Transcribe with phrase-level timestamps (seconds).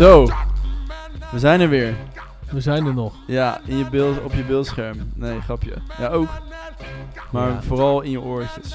[0.00, 0.26] Zo,
[1.30, 1.94] we zijn er weer.
[2.50, 3.14] We zijn er nog.
[3.26, 5.12] Ja, in je beeld, op je beeldscherm.
[5.14, 5.74] Nee, grapje.
[5.98, 6.28] Ja, ook.
[7.30, 7.62] Maar Ja.
[7.62, 8.74] vooral in je oortjes.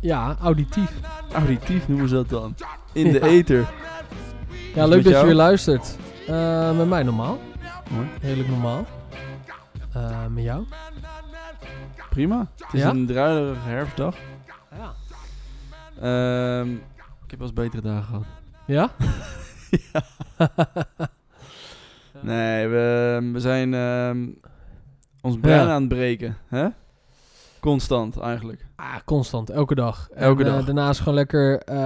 [0.00, 0.90] Ja, auditief.
[1.32, 2.54] Auditief noemen ze dat dan.
[2.92, 3.68] In de ether.
[4.74, 5.96] Ja, leuk dat je weer luistert.
[6.28, 7.38] Eh, met mij normaal.
[7.90, 8.06] Mooi.
[8.20, 8.86] Redelijk normaal.
[9.92, 10.64] Eh, met jou?
[12.10, 12.38] Prima.
[12.56, 12.88] Het is Ja?
[12.90, 14.14] een druilerige herfstdag.
[14.78, 14.92] Ja.
[16.00, 16.70] Ehm,
[17.24, 18.24] ik heb wel eens betere dagen gehad.
[18.66, 18.90] Ja?
[19.92, 20.02] ja.
[22.22, 24.28] Nee, we, we zijn ehm,
[25.20, 25.72] ons brein Ja.
[25.72, 26.36] aan het breken.
[26.46, 26.68] Hè?
[27.60, 28.66] Constant eigenlijk.
[28.76, 30.08] Ah, constant, elke dag.
[30.14, 30.64] Elke en, eh, dag.
[30.64, 31.76] daarnaast gewoon lekker eh,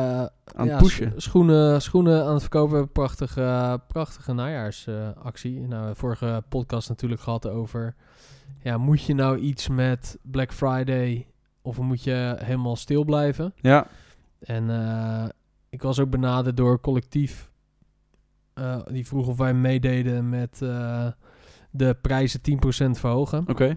[0.54, 1.12] Aan ja, het pushen.
[1.16, 2.88] schoenen, schoenen aan het verkopen.
[2.92, 5.60] Prachtige, prachtige najaarsactie.
[5.60, 7.94] nou, vorige podcast natuurlijk gehad over...
[8.62, 11.26] Ja, moet je nou iets met Black Friday...
[11.62, 13.54] of moet je helemaal stil blijven?
[13.56, 13.86] Ja.
[14.40, 15.24] En eh,
[15.68, 17.50] ik was ook benaderd door collectief.
[18.56, 21.06] Eh, die vroeg of wij meededen met eh,
[21.70, 23.44] de prijzen 10% verhogen.
[23.48, 23.76] Oké.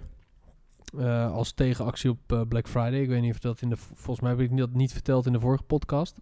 [0.97, 2.99] eh, als tegenactie op Black Friday.
[2.99, 3.77] Ik weet niet of dat in de.
[3.77, 6.17] Volgens mij heb ik dat niet verteld in de vorige podcast.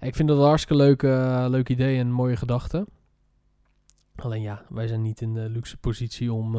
[0.00, 1.02] Ik vind dat een hartstikke leuk,
[1.50, 2.86] leuk idee en mooie gedachte.
[4.16, 6.56] Alleen ja, wij zijn niet in de luxe positie om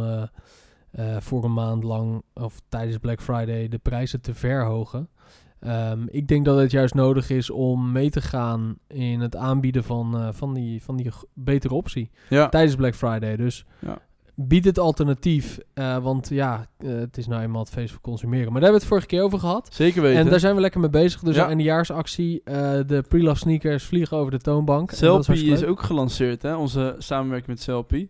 [1.19, 5.09] voor een maand lang of tijdens Black Friday de prijzen te verhogen.
[5.59, 9.83] Ehm, ik denk dat het juist nodig is om mee te gaan in het aanbieden
[9.83, 12.49] van, eh, van, die, van die betere optie Ja.
[12.49, 13.35] tijdens Black Friday.
[13.35, 13.97] Dus Ja.
[14.35, 15.59] bied het alternatief.
[15.73, 18.51] eh, want ja, eh, het is nou eenmaal het feest voor consumeren.
[18.51, 19.69] Maar daar hebben we het vorige keer over gehad.
[19.71, 20.19] Zeker weten.
[20.19, 21.21] En daar zijn we lekker mee bezig.
[21.21, 21.47] Dus Ja.
[21.49, 22.41] aan de jaarsactie,
[22.85, 24.91] de pre-love sneakers vliegen over de toonbank.
[24.91, 26.55] Selfie is ook gelanceerd, hè?
[26.55, 28.09] Onze samenwerking met Selfie.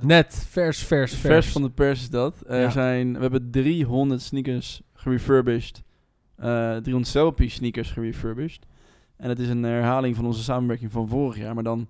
[0.00, 1.20] Net, vers, vers, vers.
[1.20, 2.34] vers van de pers is dat.
[2.46, 5.82] Er zijn, we hebben 300 sneakers gerefurbished.
[6.36, 8.66] Eh 300 Selfie sneakers gerefurbished.
[9.16, 11.88] En het is een herhaling van onze samenwerking van vorig jaar, maar dan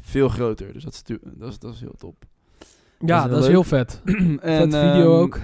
[0.00, 0.72] veel groter.
[0.72, 1.02] Dus dat is,
[1.36, 2.24] dat is, dat is heel top.
[2.98, 4.00] ja, dat dat is heel vet.
[4.04, 5.38] en, Vet video ehm, ook.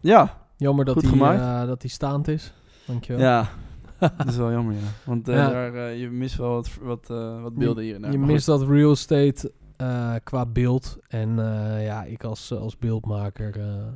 [0.00, 1.40] Ja, Jammer dat die, gemaakt.
[1.40, 2.52] eh, dat die staand is.
[2.86, 3.22] Dankjewel.
[3.22, 3.48] ja.
[4.16, 4.80] dat is wel jammer, ja.
[5.04, 5.50] Want eh, Ja.
[5.50, 8.12] Daar, eh, je mist wel wat, wat, eh, wat beelden hier en daar.
[8.12, 10.98] je mist dat real estate eh, qua beeld.
[11.08, 13.86] En eh, ja, ik als, als beeldmaker eh,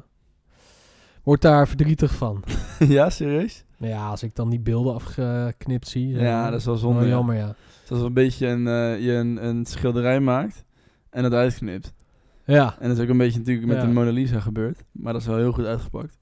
[1.22, 2.42] word daar verdrietig van.
[2.78, 3.64] ja, serieus?
[3.78, 6.08] Ja, als ik dan die beelden afgeknipt zie.
[6.08, 7.02] Ja, dat is wel zonde.
[7.02, 7.08] ja.
[7.08, 7.46] jammer, ja.
[7.46, 10.64] Het is alsof een beetje een, eh, je een, een schilderij maakt
[11.10, 11.94] en het uitknipt.
[12.44, 13.82] Ja, En dat is ook een beetje natuurlijk met Ja.
[13.82, 14.82] de Mona Lisa gebeurd.
[14.92, 16.18] Maar dat is wel heel goed uitgepakt.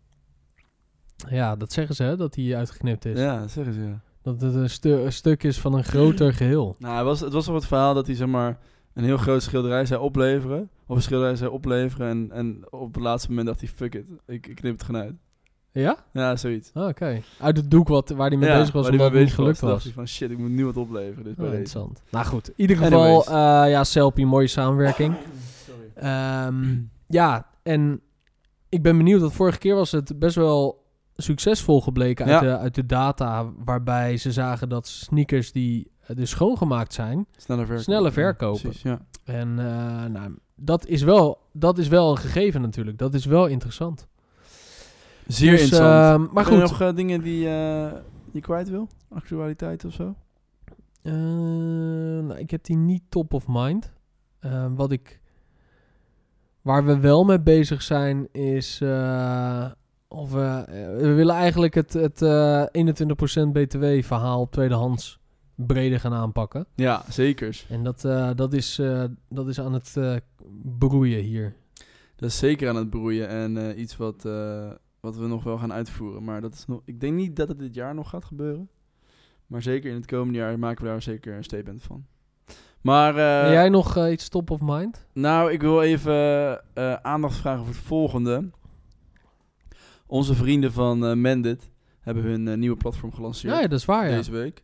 [1.28, 3.18] ja, dat zeggen ze, hè, dat die uitgeknipt is.
[3.18, 4.00] Ja, dat zeggen ze ja.
[4.22, 6.76] Dat het een, stu- een stuk is van een groter geheel.
[6.78, 8.58] Nou, het was, het was toch het verhaal dat hij zeg maar
[8.94, 10.70] een heel groot schilderij zou opleveren.
[10.86, 12.08] Of een schilderij zou opleveren.
[12.08, 15.00] En, en op het laatste moment dacht hij, fuck it, ik, ik knip het gewoon
[15.00, 15.14] uit.
[15.80, 15.96] Ja?
[16.12, 16.70] Ja, zoiets.
[16.74, 17.20] Ah, Oké.
[17.40, 19.60] Uit het doek wat, waar hij mee ja, bezig was, waar omdat het niet gelukt
[19.60, 19.84] was.
[19.84, 19.92] was.
[19.92, 21.16] van, shit, ik moet nu wat opleveren.
[21.18, 21.46] Oh, bij deze.
[21.46, 22.02] interessant.
[22.10, 23.32] Nou goed, in ieder geval, eh
[23.70, 25.14] ja, Selfie, mooie samenwerking.
[25.66, 25.90] Sorry.
[25.94, 26.76] Ehm,
[27.08, 28.00] ja, en
[28.68, 30.84] ik ben benieuwd, want vorige keer was het best wel
[31.16, 32.40] succesvol gebleken uit, Ja.
[32.40, 37.64] de, uit de data, waarbij ze zagen dat sneakers die eh, dus schoongemaakt zijn, Sneller
[37.66, 37.84] verkopen.
[37.84, 38.60] Sneller Ja, verkopen.
[38.60, 39.00] precies, ja.
[39.24, 43.46] en eh, nou, dat, is wel, dat is wel een gegeven natuurlijk, dat is wel
[43.46, 44.06] interessant.
[45.26, 45.80] Zeer Dus, interessant.
[46.22, 47.92] ehm, maar Heb je goed, nog eh, dingen die eh,
[48.32, 48.88] je kwijt wil?
[49.08, 50.14] Actualiteit of zo?
[51.02, 53.92] Eh, nou, ik heb die niet top of mind.
[54.40, 55.20] Eh, wat ik.
[56.62, 58.80] Waar we wel mee bezig zijn is.
[58.80, 59.70] eh,
[60.08, 60.64] of we,
[61.00, 65.18] we willen eigenlijk het, het eh 21% BTW-verhaal op tweedehands
[65.54, 66.66] breder gaan aanpakken.
[66.74, 67.66] Ja, zekers.
[67.70, 70.16] En dat, eh, dat, is, eh, dat is aan het eh,
[70.78, 71.54] broeien hier.
[72.16, 74.70] Dat is zeker aan het broeien en eh, iets wat, eh,
[75.04, 76.24] wat we nog wel gaan uitvoeren.
[76.24, 78.68] Maar dat is nog, ik denk niet dat het dit jaar nog gaat gebeuren.
[79.46, 82.06] Maar zeker in het komende jaar maken we daar zeker een statement van.
[82.80, 85.06] Maar, eh, jij nog eh, iets top of mind?
[85.12, 86.14] nou, ik wil even
[86.74, 88.50] eh, aandacht vragen voor het volgende.
[90.06, 94.16] Onze vrienden van Mendit hebben hun nieuwe platform gelanceerd Ja, ja, dat is waar, ja.
[94.16, 94.62] deze week.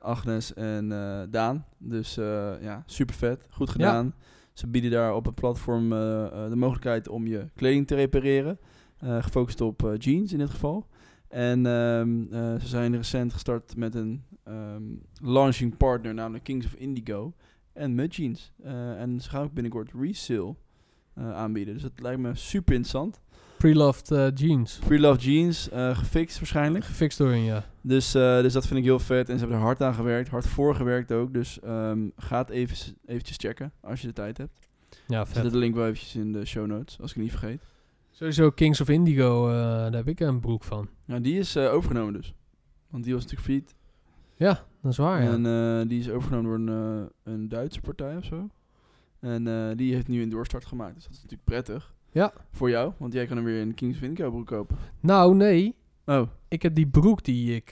[0.00, 0.88] Agnes en
[1.30, 1.64] Daan.
[1.78, 2.14] Dus
[2.60, 3.46] ja, super vet.
[3.50, 4.14] Goed gedaan.
[4.52, 8.58] Ze bieden daar op het platform de mogelijkheid om je kleding te repareren.
[9.00, 10.86] Eh, gefocust op eh, jeans in dit geval.
[11.28, 14.82] En ehm, eh, ze zijn recent gestart met een ehm,
[15.22, 17.34] launching partner, namelijk Kings of Indigo.
[17.72, 18.52] En Mud Jeans.
[18.62, 20.54] En ze gaan ook binnenkort resale
[21.14, 21.74] aanbieden.
[21.74, 23.20] Dus dat lijkt me super interessant.
[23.56, 24.78] Pre-loved jeans.
[24.78, 26.84] Pre-love jeans, gefixt waarschijnlijk.
[26.84, 27.64] Gefixt door hun, ja.
[27.80, 29.28] Dus, dus dat vind ik heel vet.
[29.28, 31.32] En ze hebben er hard aan gewerkt, hard voor gewerkt ook.
[31.32, 32.76] Dus ehm, ga het even,
[33.06, 34.58] eventjes checken als je de tijd hebt.
[35.06, 35.36] Ja, vet.
[35.36, 37.62] zet de link wel eventjes in de show notes, als ik het niet vergeet.
[38.20, 40.88] Sowieso Kings of Indigo, eh, daar heb ik een broek van.
[41.06, 42.34] Nou, die is eh, overgenomen dus.
[42.90, 43.74] Want die was natuurlijk failliet.
[44.34, 45.32] Ja, dat is waar, ja.
[45.32, 48.48] En eh, die is overgenomen door een, een Duitse partij of zo.
[49.20, 50.94] En die heeft nu een doorstart gemaakt.
[50.94, 51.94] Dus dat is natuurlijk prettig.
[52.10, 52.32] Ja.
[52.50, 54.76] Voor jou, want jij kan hem weer in Kings of Indigo broek kopen.
[55.00, 55.74] Nou, nee.
[56.06, 57.70] Oh, Ik heb die broek die ik...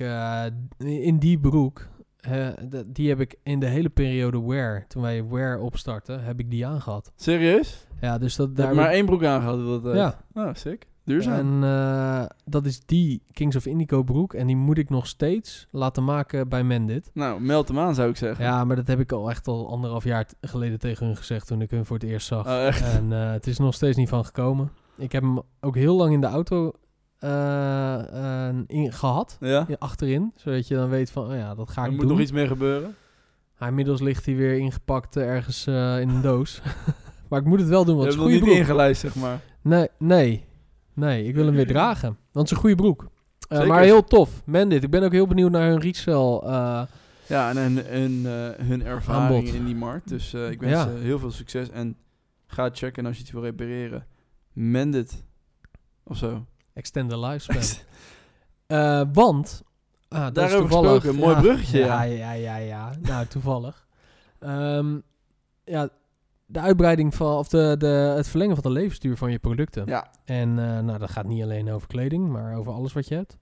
[0.79, 1.89] in die broek...
[2.31, 6.51] eh, die heb ik in de hele periode Wear, toen wij Wear opstarten, heb ik
[6.51, 7.13] die aangehad.
[7.17, 7.87] serieus?
[8.01, 8.67] Ja, dus dat daar...
[8.67, 9.67] hebt maar één broek aangehad.
[9.67, 9.97] Dat, tijd.
[9.97, 10.87] ja, Oh, sick.
[11.05, 11.63] Duurzaam.
[11.63, 14.35] en eh, dat is die Kings of Indigo broek.
[14.35, 17.11] En die moet ik nog steeds laten maken bij Mendit.
[17.15, 18.45] Nou, meld hem aan zou ik zeggen.
[18.45, 21.61] Ja, maar dat heb ik al echt al anderhalf jaar geleden tegen hun gezegd toen
[21.61, 22.47] ik hun voor het eerst zag.
[22.47, 22.83] Oh, echt?
[22.83, 24.71] En eh, het is nog steeds niet van gekomen.
[24.97, 26.73] Ik heb hem ook heel lang in de auto
[27.19, 29.37] eh, eh, in, gehad.
[29.41, 29.67] Ja?
[29.79, 30.33] Achterin.
[30.37, 32.11] Zodat je dan weet van, oh ja, dat ga Er ik moet doen.
[32.11, 32.95] nog iets mee gebeuren.
[33.59, 36.63] Maar inmiddels ligt hij weer ingepakt eh, ergens in een doos.
[37.29, 38.61] maar ik moet het wel doen, want het is een niet goede broek.
[38.69, 39.41] ingelijst, zeg maar.
[39.63, 40.47] Nee, nee.
[40.95, 42.09] Nee, ik wil hem weer dragen.
[42.09, 43.07] Want het is een goede broek.
[43.49, 43.67] Zeker.
[43.67, 44.43] maar heel tof.
[44.45, 44.83] Mendit.
[44.83, 46.41] Ik ben ook heel benieuwd naar hun resell.
[47.27, 47.77] Ja, en
[48.67, 50.09] hun, ervaring in die markt.
[50.09, 50.83] Dus ik wens Ja.
[50.83, 51.71] ze heel veel succes.
[51.71, 51.97] En
[52.47, 54.07] ga checken als je iets wil repareren.
[54.53, 55.25] Mend het.
[56.05, 56.47] Of zo.
[56.79, 57.63] Extend the lifespan.
[58.67, 59.63] Eh, want...
[60.09, 60.91] Ah, dat is toevallig.
[60.91, 62.33] gesproken, mooi bruggetje, Ja, ja.
[62.33, 62.93] ja, ja, ja.
[63.01, 63.87] nou, toevallig.
[64.39, 64.99] Ehm,
[65.65, 65.89] ja,
[66.47, 67.37] de uitbreiding van...
[67.37, 67.87] Of de, de,
[68.17, 69.87] het verlengen van de levensduur van je producten.
[69.87, 70.11] Ja.
[70.25, 73.37] En eh, nou, dat gaat niet alleen over kleding, maar over alles wat je hebt.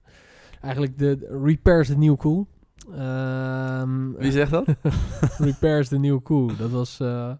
[0.61, 2.47] Eigenlijk de de repairs the new cool.
[2.91, 4.65] Ehm, Wie zegt dat?
[5.37, 6.55] repairs the new cool.
[6.55, 7.31] Dat was eh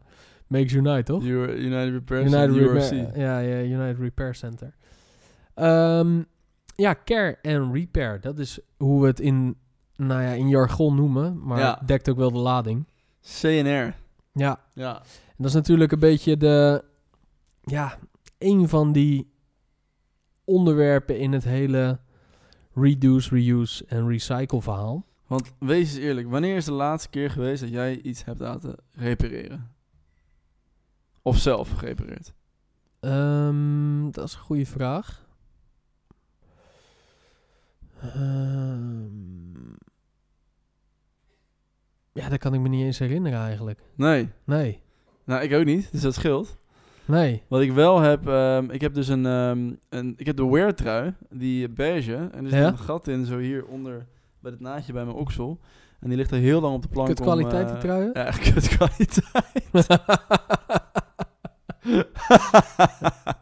[0.47, 1.23] Makes Unite, toch?
[1.23, 2.55] United Repairs United.
[2.55, 4.73] Repair, ja, ja, United Repair Center.
[5.57, 6.23] Ehm,
[6.75, 8.21] ja, care en repair.
[8.21, 9.55] Dat is hoe we het in,
[9.95, 11.43] nou ja, in jargon noemen.
[11.45, 11.77] Maar Ja.
[11.79, 12.87] het dekt ook wel de lading.
[13.21, 13.95] CNR.
[14.31, 14.95] Ja, Ja.
[15.01, 16.83] en dat is natuurlijk een beetje de...
[17.63, 17.97] Ja,
[18.37, 19.31] een van die
[20.43, 21.99] onderwerpen in het hele
[22.73, 25.05] reduce, reuse en recycle verhaal.
[25.27, 28.75] Want wees eens eerlijk, wanneer is de laatste keer geweest dat jij iets hebt laten
[28.91, 29.71] repareren?
[31.21, 32.33] Of zelf gerepareerd?
[32.99, 35.25] Ehm, dat is een goede vraag.
[38.01, 39.05] Ehm,
[42.13, 43.79] ja, dat kan ik me niet eens herinneren eigenlijk.
[43.95, 44.29] Nee.
[44.43, 44.81] Nee,
[45.25, 46.57] Nou, ik ook niet, dus dat scheelt.
[47.05, 47.43] nee.
[47.47, 50.73] Wat ik wel heb, ehm, ik heb dus een, ehm, een ik heb de wear
[50.73, 52.67] trui, die beige, en er zit Ja?
[52.67, 54.07] een gat in, zo hier onder,
[54.39, 55.59] bij het naadje bij mijn oksel.
[55.99, 58.09] En die ligt er heel lang op de plank Kut om, kwaliteit eh, die truien?
[58.13, 59.87] Ja, kut kwaliteit.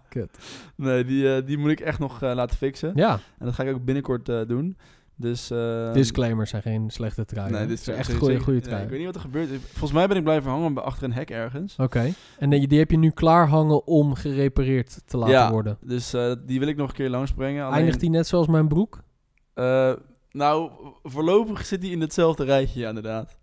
[0.09, 0.37] Kut.
[0.75, 2.91] Nee, die, eh, die moet ik echt nog eh, laten fixen.
[2.95, 4.77] ja, En dat ga ik ook binnenkort eh, doen.
[5.17, 7.51] Dus, ehm, disclaimers zijn geen slechte truien.
[7.51, 8.83] Nee, dit is echt zeker- goede, goede trui.
[8.83, 9.49] ik weet niet wat er gebeurt.
[9.61, 11.75] Volgens mij ben ik blijven hangen achter een hek ergens.
[11.77, 12.11] Oké.
[12.39, 15.51] En die, die heb je nu klaar hangen om gerepareerd te laten Ja.
[15.51, 15.77] worden.
[15.81, 16.09] Dus
[16.45, 17.63] die wil ik nog een keer langsbrengen.
[17.63, 19.03] Alleen, Eindigt die net zoals mijn broek?
[20.31, 20.71] nou,
[21.03, 23.37] voorlopig zit hij in hetzelfde rijtje, ja, inderdaad.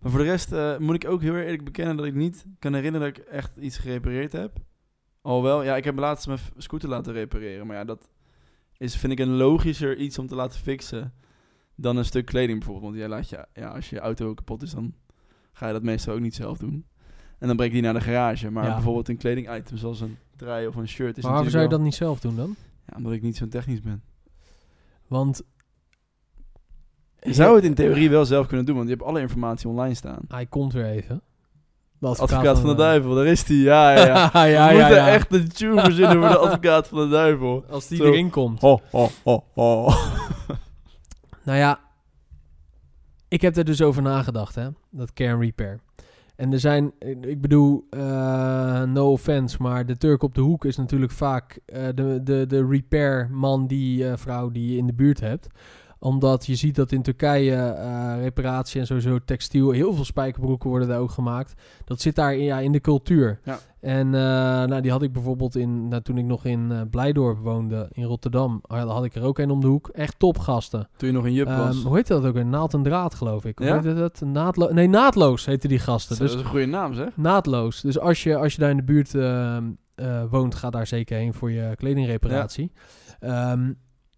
[0.00, 3.08] Maar voor de rest moet ik ook heel eerlijk bekennen dat ik niet kan herinneren
[3.08, 4.52] dat ik echt iets gerepareerd heb.
[5.28, 7.66] Alhoewel, ja, ik heb laatst mijn scooter laten repareren.
[7.66, 8.08] Maar ja, dat
[8.76, 11.12] is, vind ik een logischer iets om te laten fixen
[11.74, 12.86] dan een stuk kleding bijvoorbeeld.
[12.86, 14.94] Want jij laat je, ja, als je auto kapot is, dan
[15.52, 16.86] ga je dat meestal ook niet zelf doen.
[17.38, 18.50] En dan breng je die naar de garage.
[18.50, 18.72] Maar Ja.
[18.74, 21.80] bijvoorbeeld een kledingitem zoals een trui of een shirt is Maar waarom zou je dat
[21.80, 22.46] niet zelf doen dan?
[22.46, 22.54] wel-
[22.86, 24.02] Ja, omdat ik niet zo technisch ben.
[25.06, 25.42] Want...
[27.20, 29.94] Je zou het in theorie wel zelf kunnen doen, want je hebt alle informatie online
[29.94, 30.20] staan.
[30.28, 31.22] Hij komt weer even.
[31.98, 33.56] De Advocaat, van de duivel, daar is hij.
[33.56, 34.30] Ja, ja, ja.
[34.32, 35.08] ja, ja, We moeten ja.
[35.08, 37.64] echt een tune verzinnen voor de advocaat van de duivel.
[37.70, 38.04] Als die Zo.
[38.04, 38.60] erin komt.
[38.60, 39.88] Ho, ho, ho, ho.
[41.44, 41.80] Nou ja,
[43.28, 44.68] ik heb er dus over nagedacht, hè.
[44.90, 45.80] Dat care and repair.
[46.38, 50.76] En er zijn, ik bedoel, eh, no offense, maar de Turk op de hoek is
[50.76, 55.20] natuurlijk vaak eh, de, de, de repairman, die eh, vrouw die je in de buurt
[55.20, 55.46] hebt.
[56.00, 60.88] Omdat je ziet dat in Turkije eh, reparatie en sowieso textiel, heel veel spijkerbroeken worden
[60.88, 61.54] daar ook gemaakt.
[61.84, 63.40] Dat zit daar in, ja, in de cultuur.
[63.44, 63.58] Ja.
[63.80, 64.20] En eh,
[64.68, 68.04] nou, die had ik bijvoorbeeld in, nou, toen ik nog in eh, Blijdorp woonde, in
[68.04, 69.88] Rotterdam, had had ik er ook een om de hoek.
[69.88, 70.88] Echt topgasten.
[70.96, 71.76] Toen je nog een jup was.
[71.76, 72.46] Ehm, hoe heet dat ook weer?
[72.46, 73.58] Naald en draad, geloof ik.
[73.58, 73.82] Hoe Ja?
[73.82, 74.20] heet dat?
[74.24, 76.16] Naadlo nee, naadloos heten die gasten.
[76.16, 77.16] Zo, Dus dat is een goede naam, zeg.
[77.16, 77.80] naadloos.
[77.80, 79.64] Dus als je, als je daar in de buurt ehm,
[79.94, 82.72] eh, woont, ga daar zeker heen voor je kledingreparatie.
[83.20, 83.72] Ehm,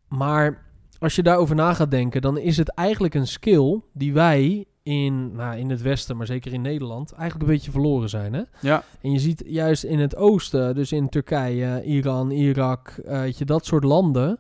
[0.08, 0.68] maar
[1.00, 5.33] als je daarover na gaat denken, dan is het eigenlijk een skill die wij in,
[5.33, 8.33] nou, in het Westen, maar zeker in Nederland, eigenlijk een beetje verloren zijn.
[8.33, 8.42] Hè?
[8.61, 13.38] Ja, En je ziet juist in het oosten, dus in Turkije, Iran, Irak, eh, weet
[13.38, 14.38] je, dat soort landen,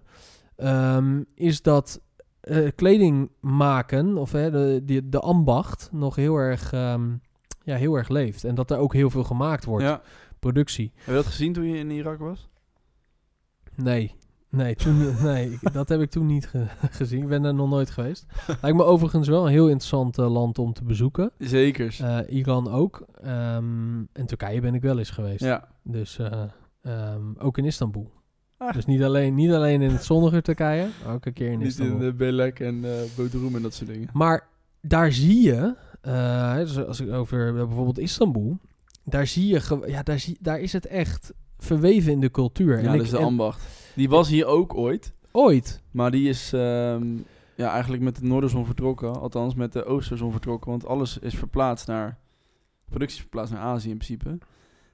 [0.56, 2.00] ehm, is dat
[2.40, 7.10] eh, kleding maken, of hè, de, die, de ambacht, nog heel erg, ehm,
[7.64, 8.44] ja, heel erg leeft.
[8.44, 10.02] En dat er ook heel veel gemaakt wordt, ja.
[10.38, 10.92] productie.
[10.94, 12.48] Heb je dat gezien toen je in Irak was?
[13.74, 14.14] Nee,
[14.50, 17.22] Nee, toen, nee ik- dat heb ik toen niet ge- gezien.
[17.22, 18.26] Ik ben er nog nooit geweest.
[18.62, 21.30] Lijkt me overigens wel een heel interessant eh, land om te bezoeken.
[21.38, 22.00] Zekers.
[22.00, 23.06] Eh, Iran ook.
[23.22, 25.40] Ehm, en Turkije ben ik wel eens geweest.
[25.44, 25.68] ja.
[25.82, 26.42] Dus eh,
[26.82, 28.10] ehm, ook in Istanbul.
[28.56, 28.72] Ah.
[28.72, 31.66] Dus niet alleen, niet alleen in het zonnige Turkije, maar ook een keer in Niet
[31.68, 31.96] Istanbul.
[32.00, 34.08] in uh, Belek en eh Bodrum en dat soort dingen.
[34.12, 34.48] Maar
[34.82, 38.58] daar zie je, eh, dus als ik over eh, bijvoorbeeld Istanbul,
[39.04, 42.72] daar zie je, ja, daar, zie, daar is het echt verweven in de cultuur.
[42.72, 43.62] Ja, en dat ik, is de en ambacht.
[43.94, 45.14] Die was hier ook ooit.
[45.32, 47.06] ooit, Maar die is ehm,
[47.54, 49.20] ja, eigenlijk met de noorderzon vertrokken.
[49.20, 50.70] Althans, met de oosterzon vertrokken.
[50.70, 52.18] Want alles is verplaatst naar...
[52.88, 54.38] Productie is verplaatst naar Azië in principe.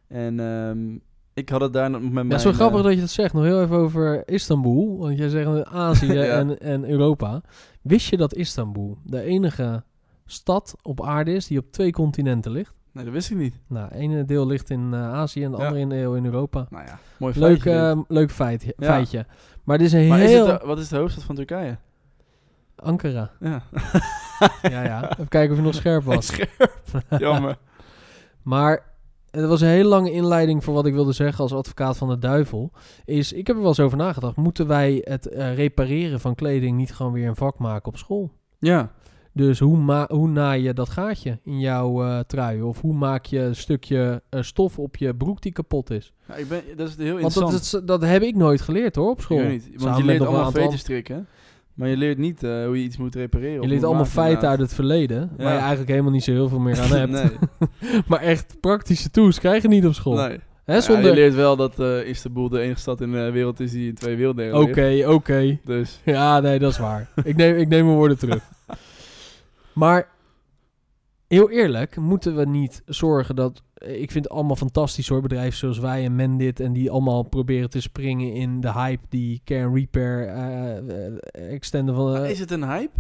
[0.09, 0.99] En ehm,
[1.35, 2.27] ik had het daar nog met mijn...
[2.27, 3.33] ja, het is wel eh, grappig dat je dat zegt.
[3.33, 6.39] Nog heel even over Istanbul, want jij zegt Azië Ja.
[6.39, 7.43] en, en Europa.
[7.83, 9.85] Wist je dat Istanbul de enige
[10.25, 12.75] stad op aarde is die op twee continenten ligt?
[12.97, 13.59] Nee, dat wist ik niet.
[13.69, 15.65] Nou, ene deel ligt in eh, Azië en het Ja.
[15.67, 16.67] andere in, deel in Europa.
[16.71, 17.97] Nou ja, mooi Leuk, feitje dit.
[18.09, 18.73] eh, leuk feit, Ja.
[18.79, 19.27] feitje.
[19.65, 20.47] Maar dit is een Maar is heel...
[20.47, 21.77] het de- wat is de hoofdstad van Turkije?
[22.77, 23.31] Ankara.
[23.41, 23.63] Ja.
[24.63, 25.11] Ja, ja.
[25.11, 26.27] Even kijken of je nog scherp was.
[26.27, 26.79] Scherp.
[27.19, 27.57] Jammer.
[28.43, 28.83] Maar
[29.31, 32.19] het was een hele lange inleiding voor wat ik wilde zeggen als advocaat van de
[32.19, 32.73] duivel.
[33.05, 34.37] Is, ik heb er wel eens over nagedacht.
[34.37, 38.31] Moeten wij het eh, repareren van kleding niet gewoon weer een vak maken op school?
[38.59, 38.91] Ja.
[39.37, 42.63] Dus hoe, ma hoe naai je dat gaatje in jouw eh, trui?
[42.63, 46.13] Of hoe maak je een stukje eh, stof op je broek die kapot is?
[46.29, 47.71] Nou, ik ben, dat is heel Want interessant.
[47.71, 49.39] dat, dat heb ik nooit geleerd hoor, op school.
[49.41, 49.69] Ik niet.
[49.69, 51.27] Want Samen je leert allemaal veten strikken.
[51.75, 53.63] Maar je leert niet eh, hoe je iets moet repareren.
[53.63, 55.59] Je leert allemaal maken, feiten uit het verleden, waar je Ja.
[55.59, 57.33] eigenlijk helemaal niet zo heel veel meer aan hebt.
[58.09, 60.15] Maar echt praktische tools krijg je niet op school.
[60.15, 60.39] nee.
[60.65, 61.05] Hè, Ja, zonder...
[61.05, 63.95] je leert wel dat eh, Istanbul de enige stad in de wereld is die in
[63.95, 65.59] twee werelddelen Oké, oké.
[65.65, 67.09] Dus Ja, nee, dat is waar.
[67.25, 68.43] ik, neem, ik neem mijn woorden terug.
[69.77, 70.09] Maar
[71.29, 73.63] heel eerlijk, moeten we niet zorgen dat...
[73.75, 76.61] Ik vind het allemaal fantastisch hoor, bedrijven zoals wij en Mendit...
[76.61, 81.95] en die allemaal proberen te springen in de hype die Care Repair eh, eh, extenden
[81.95, 82.17] van...
[82.17, 82.99] eh, is het een hype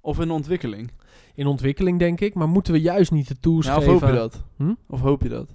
[0.00, 0.90] of een ontwikkeling?
[1.34, 2.34] in ontwikkeling, denk ik.
[2.34, 3.92] Maar moeten we juist niet de tools Ja, of geven...
[3.92, 4.42] hoop je dat?
[4.56, 4.74] Hm?
[4.88, 5.54] Of hoop je dat?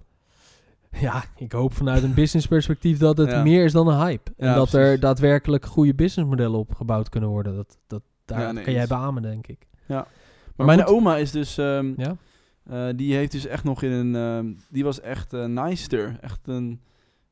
[1.00, 3.44] Ja, ik hoop vanuit een business perspectief dat het Ja.
[3.44, 4.32] meer is dan een hype.
[4.38, 7.56] En Ja, dat er daadwerkelijk goede businessmodellen op gebouwd kunnen worden.
[7.56, 9.68] Dat, dat, daar Ja, nee, kan jij beamen, denk ik.
[9.88, 10.08] Maar,
[10.66, 10.98] Maar mijn goed.
[10.98, 11.58] oma is dus...
[11.58, 12.16] ehm, Ja?
[12.70, 14.16] eh, die heeft dus echt nog in een...
[14.16, 16.18] ehm, die was echt een naaister.
[16.22, 16.82] Echt een...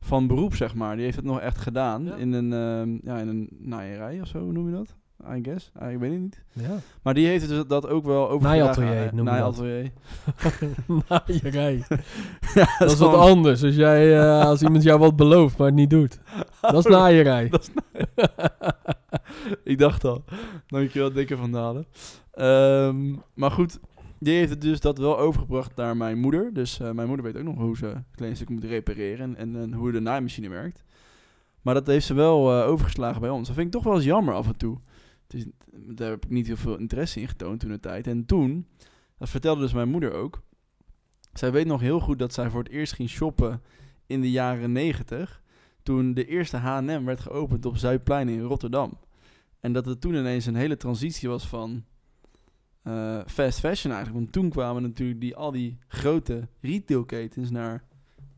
[0.01, 0.95] Van beroep, zeg maar.
[0.95, 2.03] Die heeft het nog echt gedaan.
[2.05, 2.15] Ja.
[2.15, 2.53] In een...
[2.53, 4.95] ehm, ja, in een naaierij of zo, hoe noem je dat?
[5.35, 5.71] I guess.
[5.79, 6.43] Ah, ik weet het niet.
[6.53, 6.75] Ja.
[7.01, 8.47] Maar die heeft dus dat ook wel over.
[8.47, 9.57] Naaiatelier noem je dat.
[9.57, 9.93] Naaierij.
[12.55, 13.63] ja, Dat is wat anders.
[13.63, 16.19] Als, jij, eh, als iemand jou wat belooft, maar het niet doet.
[16.61, 17.49] Dat is naaierij.
[17.49, 17.69] Dat is
[19.63, 20.23] Ik dacht al.
[20.69, 21.85] Dankjewel, dikke van Dalen.
[22.31, 23.79] Ehm, maar goed,
[24.19, 26.53] die heeft het dus dat wel overgebracht naar mijn moeder.
[26.53, 29.91] Dus eh, mijn moeder weet ook nog hoe ze kledingstukken moet repareren en, en, hoe
[29.91, 30.83] de naaimachine werkt.
[31.61, 33.47] Maar dat heeft ze wel eh, overgeslagen bij ons.
[33.47, 34.79] Dat vind ik toch wel eens jammer af en toe.
[35.27, 38.07] Het daar heb ik niet heel veel interesse in getoond toen de tijd.
[38.07, 38.67] En toen,
[39.17, 40.41] dat vertelde dus mijn moeder ook.
[41.33, 43.61] Zij weet nog heel goed dat zij voor het eerst ging shoppen
[44.05, 45.41] in de jaren negentig.
[45.83, 48.97] Toen de eerste H&M werd geopend op Zuidplein in Rotterdam.
[49.59, 51.83] En dat het toen ineens een hele transitie was van
[52.81, 54.21] eh, fast fashion eigenlijk.
[54.23, 57.83] Want toen kwamen natuurlijk die, al die grote retailketens naar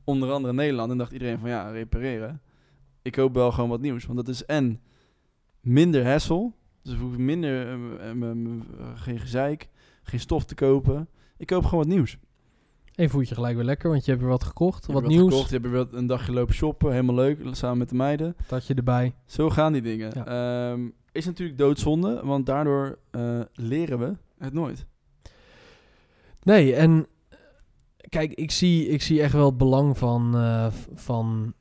[0.04, 0.92] onder andere Nederland.
[0.92, 2.42] En dacht iedereen van ja, repareren.
[3.02, 4.06] Ik koop wel gewoon wat nieuws.
[4.06, 4.80] Want dat is en
[5.62, 6.52] minder hassle.
[6.84, 7.68] Dus ik hoef minder,
[8.00, 8.38] eh, eh,
[8.96, 9.70] geen gezeik,
[10.04, 11.08] geen stof te kopen.
[11.38, 12.18] Ik koop gewoon wat nieuws.
[12.96, 14.86] En voelt je gelijk weer lekker, want je hebt weer wat gekocht.
[14.86, 15.30] Wat hebt nieuws.
[15.32, 18.36] Gekocht, je hebt weer wat- een dagje lopen shoppen, helemaal leuk, samen met de meiden.
[18.48, 19.14] Dat je erbij.
[19.26, 20.12] Zo gaan die dingen.
[20.14, 20.26] Ja.
[20.72, 24.86] Ehm, is natuurlijk doodzonde, want daardoor eh, leren we het nooit.
[26.44, 27.08] Nee, en
[28.10, 31.54] kijk, ik zie, ik zie echt wel het belang van, eh, van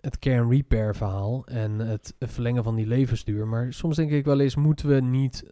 [0.00, 3.46] het care repair verhaal en het verlengen van die levensduur.
[3.46, 5.44] Maar soms denk ik wel eens, moeten we niet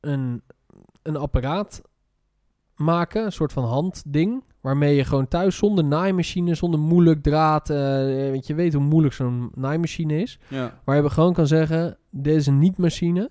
[0.00, 0.42] een,
[1.02, 1.82] een apparaat
[2.76, 8.30] maken, een soort van handding, waarmee je gewoon thuis zonder naaimachine, zonder moeilijk draad, eh,
[8.30, 10.78] want je weet hoe moeilijk zo'n naaimachine is, Ja.
[10.84, 13.30] waar je gewoon kan zeggen, dit is een niet-machine,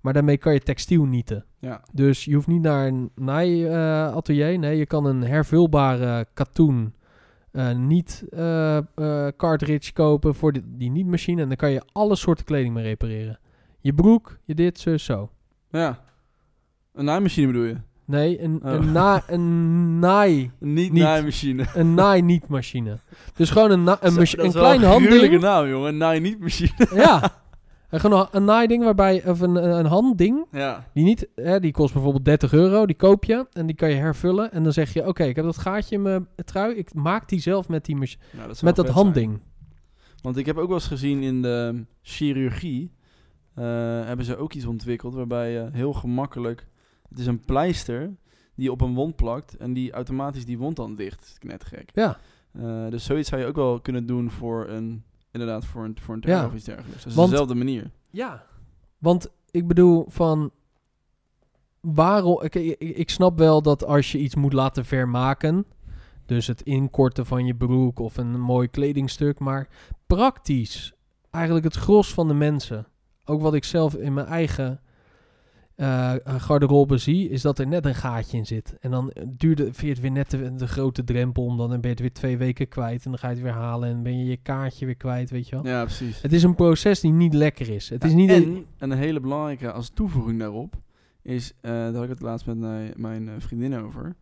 [0.00, 1.44] maar daarmee kan je textiel nieten.
[1.58, 1.82] Ja.
[1.92, 4.58] Dus je hoeft niet naar een naaiatelier.
[4.58, 6.94] nee, je kan een hervulbare katoen
[7.50, 8.78] eh, niet eh,
[9.36, 11.42] cartridge kopen voor die, die niet-machine.
[11.42, 13.38] En dan kan je alle soorten kleding mee repareren.
[13.80, 15.30] Je broek, je dit, zo, zo.
[15.70, 16.04] Ja.
[16.92, 17.76] Een naaimachine bedoel je?
[18.06, 18.72] Nee, een, Oh.
[18.72, 20.50] een, na, een naai...
[20.58, 21.02] Niet, Niet.
[21.02, 21.64] naaimachine.
[21.74, 22.98] Een naai-niet-machine.
[23.34, 25.40] Dus gewoon een, na, een, Zo, een klein handding.
[25.40, 25.88] naam, jongen.
[25.88, 26.72] Een naai-niet-machine.
[26.94, 27.42] Ja.
[27.88, 29.22] En gewoon een, een naaiding waarbij...
[29.26, 30.84] Of een, een handding ja.
[30.94, 32.86] Die niet, hè, die kost bijvoorbeeld 30 euro.
[32.86, 34.52] Die koop je en die kan je hervullen.
[34.52, 36.74] En dan zeg je, oké, ik heb dat gaatje in mijn trui.
[36.74, 38.98] Ik maak die zelf met, die mach- Nou, dat met dat zijn.
[38.98, 39.40] handding.
[40.22, 42.90] Want ik heb ook wel eens gezien in de chirurgie,
[43.54, 43.64] eh,
[44.04, 46.66] hebben ze ook iets ontwikkeld waarbij je heel gemakkelijk,
[47.14, 48.00] het is een pleister
[48.54, 51.18] die je op een wond plakt en die automatisch die wond dan dicht.
[51.18, 51.90] Dat is net gek.
[51.94, 52.18] Ja,
[52.52, 56.14] Eh, dus zoiets zou je ook wel kunnen doen voor een, inderdaad, voor een, voor
[56.14, 56.46] een Ja.
[56.46, 57.02] of iets dergelijks.
[57.02, 57.90] Dat is Want- dezelfde manier.
[58.10, 58.46] Ja.
[58.98, 60.50] Want ik bedoel van
[61.80, 65.64] waarom ik, ik, ik snap wel dat als je iets moet laten vermaken,
[66.26, 69.68] dus het inkorten van je broek of een mooi kledingstuk, maar
[70.06, 70.92] praktisch
[71.30, 72.86] eigenlijk het gros van de mensen,
[73.24, 74.80] ook wat ik zelf in mijn eigen
[75.74, 78.76] eh, garderobe zie, is dat er net een gaatje in zit.
[78.80, 81.80] En dan duurde, vind je het weer net de, de grote drempel om dan ben
[81.80, 84.18] je het weer twee weken kwijt en dan ga je het weer halen en ben
[84.18, 85.66] je je kaartje weer kwijt, weet je wel.
[85.66, 86.22] Ja, precies.
[86.22, 87.88] Het is een proces die niet lekker is.
[87.88, 90.82] Het is niet en een hele belangrijke als toevoeging daarop
[91.22, 94.16] is, eh daar had ik het laatst met mijn, mijn eh, vriendin over.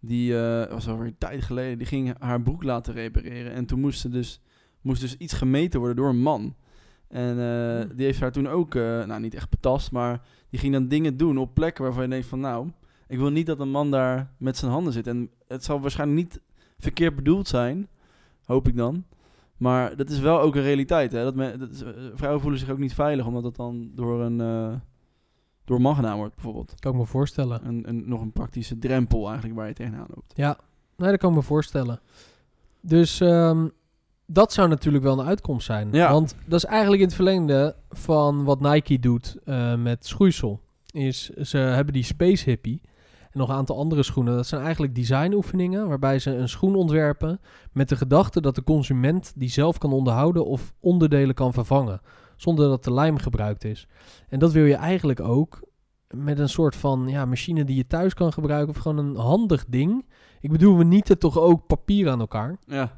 [0.00, 3.52] Die eh, was alweer een tijd geleden, die ging haar broek laten repareren.
[3.52, 4.40] En toen moest, ze dus,
[4.80, 6.54] moest dus iets gemeten worden door een man.
[7.08, 7.96] En eh, Hmm.
[7.96, 10.20] die heeft haar toen ook, eh, nou niet echt betast, maar
[10.52, 12.68] die ging dan dingen doen op plekken waarvan je denkt van nou,
[13.06, 15.06] ik wil niet dat een man daar met zijn handen zit.
[15.06, 16.40] En het zal waarschijnlijk niet
[16.78, 17.88] verkeerd bedoeld zijn,
[18.44, 19.04] hoop ik dan.
[19.56, 21.12] Maar dat is wel ook een realiteit.
[21.12, 21.22] Hè?
[21.24, 24.20] Dat men, dat is, eh, vrouwen voelen zich ook niet veilig omdat het dan door
[24.20, 24.74] een, eh,
[25.64, 26.74] door een man gedaan wordt, bijvoorbeeld.
[26.78, 27.66] kan ik me voorstellen.
[27.66, 30.32] Een, een, nog een praktische drempel eigenlijk waar je tegenaan loopt.
[30.36, 30.58] Ja,
[30.96, 32.00] nee, dat kan ik me voorstellen.
[32.80, 33.68] Dus ehm,
[34.32, 35.88] dat zou natuurlijk wel een uitkomst zijn.
[35.92, 36.12] Ja.
[36.12, 40.60] Want dat is eigenlijk in het verlengde van wat Nike doet eh, met schoeisel.
[40.90, 42.80] Is ze hebben die Space Hippie
[43.20, 44.36] en nog een aantal andere schoenen.
[44.36, 47.40] Dat zijn eigenlijk designoefeningen waarbij ze een schoen ontwerpen
[47.72, 52.00] met de gedachte dat de consument die zelf kan onderhouden of onderdelen kan vervangen.
[52.36, 53.86] Zonder dat de lijm gebruikt is.
[54.28, 55.62] En dat wil je eigenlijk ook
[56.10, 58.74] met een soort van ja, machine die je thuis kan gebruiken.
[58.74, 60.06] Of gewoon een handig ding.
[60.40, 62.58] Ik bedoel, we nieten toch ook papier aan elkaar.
[62.66, 62.92] Ja,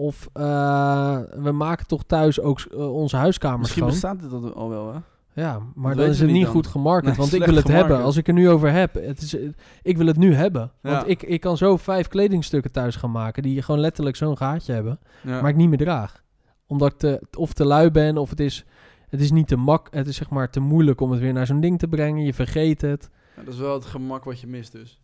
[0.00, 4.18] Of eh, we maken toch thuis ook eh, onze huiskamers misschien schoon.
[4.18, 4.98] bestaat dit al wel, hè?
[5.32, 6.52] Ja, maar weten dan is het niet dan.
[6.52, 7.08] goed gemarket.
[7.08, 8.02] Nee, want ik wil het hebben.
[8.02, 8.94] Als ik er nu over heb.
[8.94, 9.36] Het is,
[9.82, 10.72] ik wil het nu hebben.
[10.82, 10.90] Ja.
[10.90, 13.42] Want ik, ik kan zo vijf kledingstukken thuis gaan maken.
[13.42, 14.98] Die gewoon letterlijk zo'n gaatje hebben.
[15.22, 15.40] Ja.
[15.40, 16.22] Maar ik niet meer draag.
[16.66, 18.18] Omdat ik te, of te lui ben.
[18.18, 18.64] Of het is,
[19.08, 19.88] het is niet te mak.
[19.90, 22.24] Het is zeg maar te moeilijk om het weer naar zo'n ding te brengen.
[22.24, 23.10] Je vergeet het.
[23.36, 25.00] Ja, dat is wel het gemak wat je mist dus.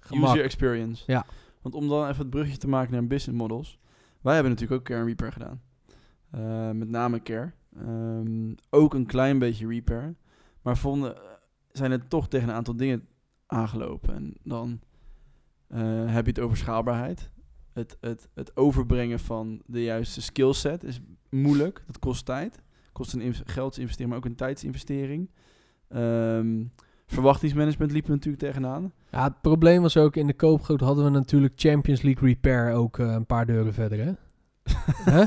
[0.00, 0.30] Gemak.
[0.30, 1.02] User experience.
[1.06, 1.26] Ja.
[1.60, 3.80] Want om dan even het brugje te maken naar business models.
[4.22, 5.62] Wij hebben natuurlijk ook Care en Repair gedaan.
[6.30, 7.52] Eh, met name Care.
[7.76, 10.14] Ehm, ook een klein beetje Repair.
[10.62, 11.16] Maar vonden,
[11.72, 13.08] zijn er toch tegen een aantal dingen
[13.46, 14.14] aangelopen.
[14.14, 14.80] En dan
[15.66, 17.30] eh, heb je het over schaalbaarheid.
[17.72, 21.82] Het, het, het overbrengen van de juiste skillset is moeilijk.
[21.86, 22.62] Dat kost tijd.
[22.92, 25.30] Kost een inv- geldsinvestering, maar ook een tijdsinvestering.
[25.88, 26.64] Ehm,
[27.12, 28.92] verwachtingsmanagement liepen we natuurlijk tegenaan.
[29.10, 32.98] Ja, het probleem was ook in de koopgoot hadden we natuurlijk Champions League Repair ook
[32.98, 34.12] eh, een paar deuren verder, hè?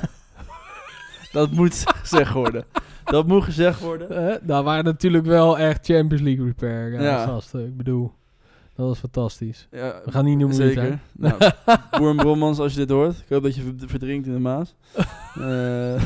[1.31, 2.65] Dat moet gezegd worden.
[3.03, 4.29] Dat moet gezegd worden.
[4.31, 7.25] Eh, daar waren natuurlijk wel echt Champions League Repair ja, Ja.
[7.25, 7.65] gasten.
[7.65, 8.11] Ik bedoel,
[8.75, 9.67] dat was fantastisch.
[9.71, 10.73] Ja, We gaan niet noemen Zeker.
[10.81, 11.01] zijn.
[11.11, 11.37] Nou,
[11.99, 13.17] Boer Brommans, als je dit hoort.
[13.17, 14.75] Ik hoop dat je ver- verdrinkt in de Maas.
[15.39, 16.01] Eh,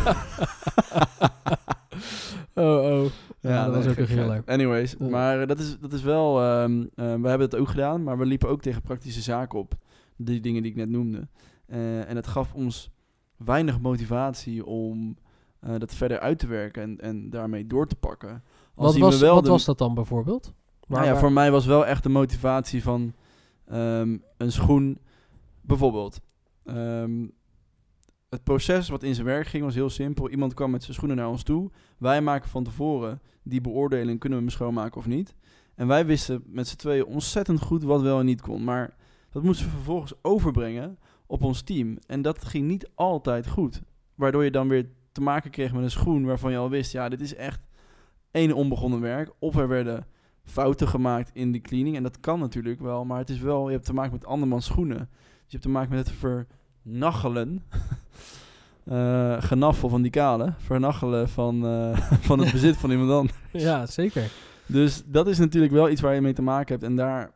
[2.53, 3.05] oh, oh.
[3.41, 4.27] Ja, dat nee, was ook gekkigheid.
[4.27, 4.43] griller.
[4.45, 5.07] Anyways, Ja.
[5.07, 6.41] maar dat is, dat is wel...
[6.41, 9.73] ehm, eh, we hebben het ook gedaan, maar we liepen ook tegen praktische zaken op.
[10.15, 11.27] Die dingen die ik net noemde.
[11.65, 12.89] Eh, en het gaf ons
[13.37, 15.17] weinig motivatie om
[15.59, 18.29] eh, dat verder uit te werken en, en daarmee door te pakken.
[18.75, 20.53] Al Wat, was, we wel wat de- was dat dan bijvoorbeeld?
[20.87, 23.13] Nou ja, voor mij was wel echt de motivatie van
[23.67, 24.99] ehm, een schoen.
[25.61, 26.19] Bijvoorbeeld,
[26.65, 27.27] ehm,
[28.29, 30.29] het proces wat in zijn werk ging was heel simpel.
[30.29, 31.71] Iemand kwam met zijn schoenen naar ons toe.
[31.97, 35.35] Wij maken van tevoren die beoordeling, kunnen we hem schoonmaken of niet.
[35.75, 38.63] En wij wisten met z'n tweeën ontzettend goed wat wel en niet kon.
[38.63, 38.95] Maar
[39.29, 41.97] dat moesten we vervolgens overbrengen op ons team.
[42.07, 43.81] En dat ging niet altijd goed.
[44.15, 46.91] Waardoor je dan weer te maken kreeg met een schoen waarvan je al wist...
[46.91, 47.61] ja, dit is echt
[48.31, 49.31] één onbegonnen werk.
[49.39, 50.05] Of er werden
[50.43, 51.95] fouten gemaakt in die cleaning.
[51.95, 53.65] En dat kan natuurlijk wel, maar het is wel...
[53.67, 54.97] je hebt te maken met andermans schoenen.
[54.97, 55.07] Dus
[55.45, 56.17] je hebt te maken met het
[56.83, 57.63] vernachelen...
[58.89, 60.53] eh genaffel van die kale.
[60.57, 61.97] Vernachelen van, eh,
[62.29, 63.37] van het bezit van iemand anders.
[63.51, 64.31] Ja, zeker.
[64.65, 66.83] Dus dat is natuurlijk wel iets waar je mee te maken hebt.
[66.83, 67.31] En daar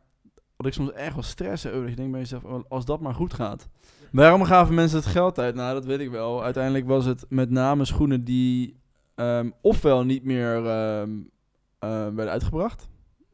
[0.56, 1.88] had ik soms echt wel stress over.
[1.88, 3.68] Je denkt bij jezelf, oh, als dat maar goed gaat.
[4.12, 5.54] Waarom gaven mensen het geld uit?
[5.54, 6.42] Nou, dat weet ik wel.
[6.44, 8.76] Uiteindelijk was het met name schoenen die
[9.14, 11.10] ehm, ofwel niet meer ehm,
[11.78, 12.88] eh, werden uitgebracht.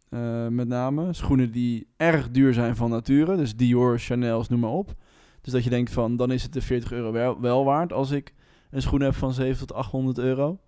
[0.08, 3.36] Eh, met name schoenen die erg duur zijn van nature.
[3.36, 4.94] Dus Dior, Chanel's, noem maar op.
[5.40, 8.34] Dus dat je denkt van, dan is het de 40 euro wel, waard als ik
[8.70, 10.60] een schoen heb van 700 tot 800 euro.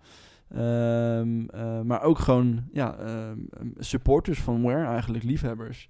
[0.48, 3.38] Ehm, eh, maar ook gewoon ja, ehm,
[3.78, 5.88] supporters van Wear, eigenlijk liefhebbers,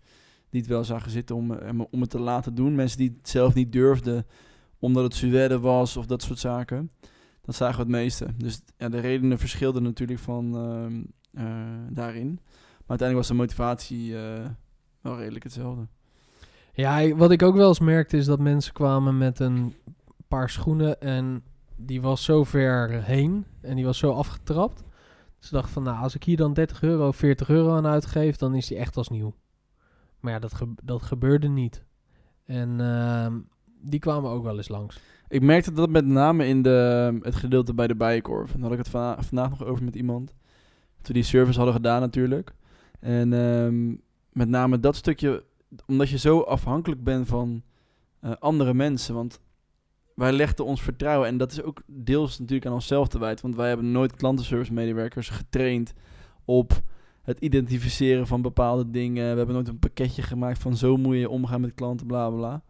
[0.50, 2.74] die het wel zagen zitten om, eh, om het te laten doen.
[2.74, 4.26] Mensen die het zelf niet durfden
[4.82, 6.90] omdat het Suède was of dat soort zaken.
[7.42, 8.26] Dat zagen we het meeste.
[8.36, 12.40] Dus ja, de redenen verschilden natuurlijk van ehm, eh, daarin.
[12.78, 14.48] Maar uiteindelijk was de motivatie eh,
[15.00, 15.88] wel redelijk hetzelfde.
[16.72, 19.74] Ja, wat ik ook wel eens merkte is dat mensen kwamen met een
[20.28, 21.42] paar schoenen en
[21.76, 24.82] die was zo ver heen en die was zo afgetrapt.
[25.38, 28.54] Ze dachten van, nou, als ik hier dan 30 euro, 40 euro aan uitgeef, dan
[28.54, 29.35] is die echt als nieuw.
[30.20, 31.85] Maar ja, dat, ge- dat gebeurde niet.
[32.44, 33.38] En ehm,
[33.80, 35.00] die kwamen ook wel eens langs.
[35.28, 38.54] Ik merkte dat met name in de, het gedeelte bij de Bijenkorf.
[38.54, 40.26] En daar had ik het vandaag nog over met iemand.
[40.28, 42.54] Toen we die service hadden gedaan natuurlijk.
[43.00, 43.88] En ehm,
[44.32, 45.44] met name dat stukje,
[45.87, 47.62] omdat je zo afhankelijk bent van
[48.20, 49.14] eh, andere mensen.
[49.14, 49.40] Want
[50.14, 53.44] wij legden ons vertrouwen, en dat is ook deels natuurlijk aan onszelf te wijten.
[53.44, 55.92] Want wij hebben nooit klantenservice medewerkers getraind
[56.44, 56.82] op
[57.22, 59.30] het identificeren van bepaalde dingen.
[59.30, 62.62] We hebben nooit een pakketje gemaakt van zo moet je omgaan met klanten, bla bla.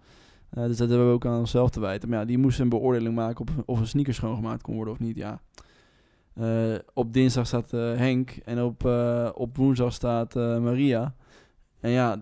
[0.51, 2.09] Eh, dus dat hebben we ook aan onszelf te wijten.
[2.09, 5.01] Maar ja, die moesten een beoordeling maken op of een sneaker schoongemaakt kon worden of
[5.01, 5.17] niet.
[5.17, 5.41] Ja.
[6.35, 8.85] Eh, op dinsdag staat Henk en op,
[9.35, 11.15] op woensdag staat Maria.
[11.81, 12.21] En ja,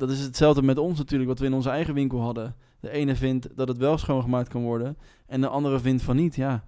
[0.00, 2.54] dat is hetzelfde met ons natuurlijk, wat we in onze eigen winkel hadden.
[2.80, 6.34] De ene vindt dat het wel schoongemaakt kan worden en de andere vindt van niet.
[6.34, 6.64] Ja,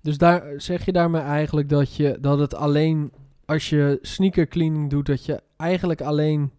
[0.00, 3.12] Dus daar zeg je daarmee eigenlijk dat, je, dat het alleen
[3.44, 6.50] als je sneaker cleaning doet, dat je eigenlijk alleen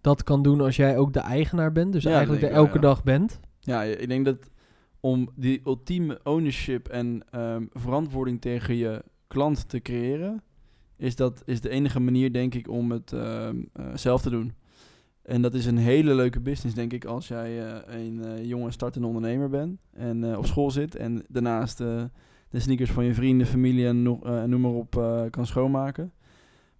[0.00, 1.92] dat kan doen als jij ook de eigenaar bent.
[1.92, 2.80] Dus Ja, eigenlijk er elke ja.
[2.80, 3.40] dag bent.
[3.60, 4.50] ja ik denk dat
[5.00, 10.42] om die ultieme ownership en ehm, verantwoording tegen je klant te creëren,
[10.96, 14.52] is dat is de enige manier, denk ik, om het ehm, eh, zelf te doen.
[15.22, 18.70] En dat is een hele leuke business, denk ik, als jij eh, een eh, jonge
[18.70, 22.10] startende ondernemer bent en eh, op school zit en daarnaast de
[22.60, 24.90] sneakers van je vrienden, familie en nog, eh, noem maar op
[25.30, 26.12] kan schoonmaken.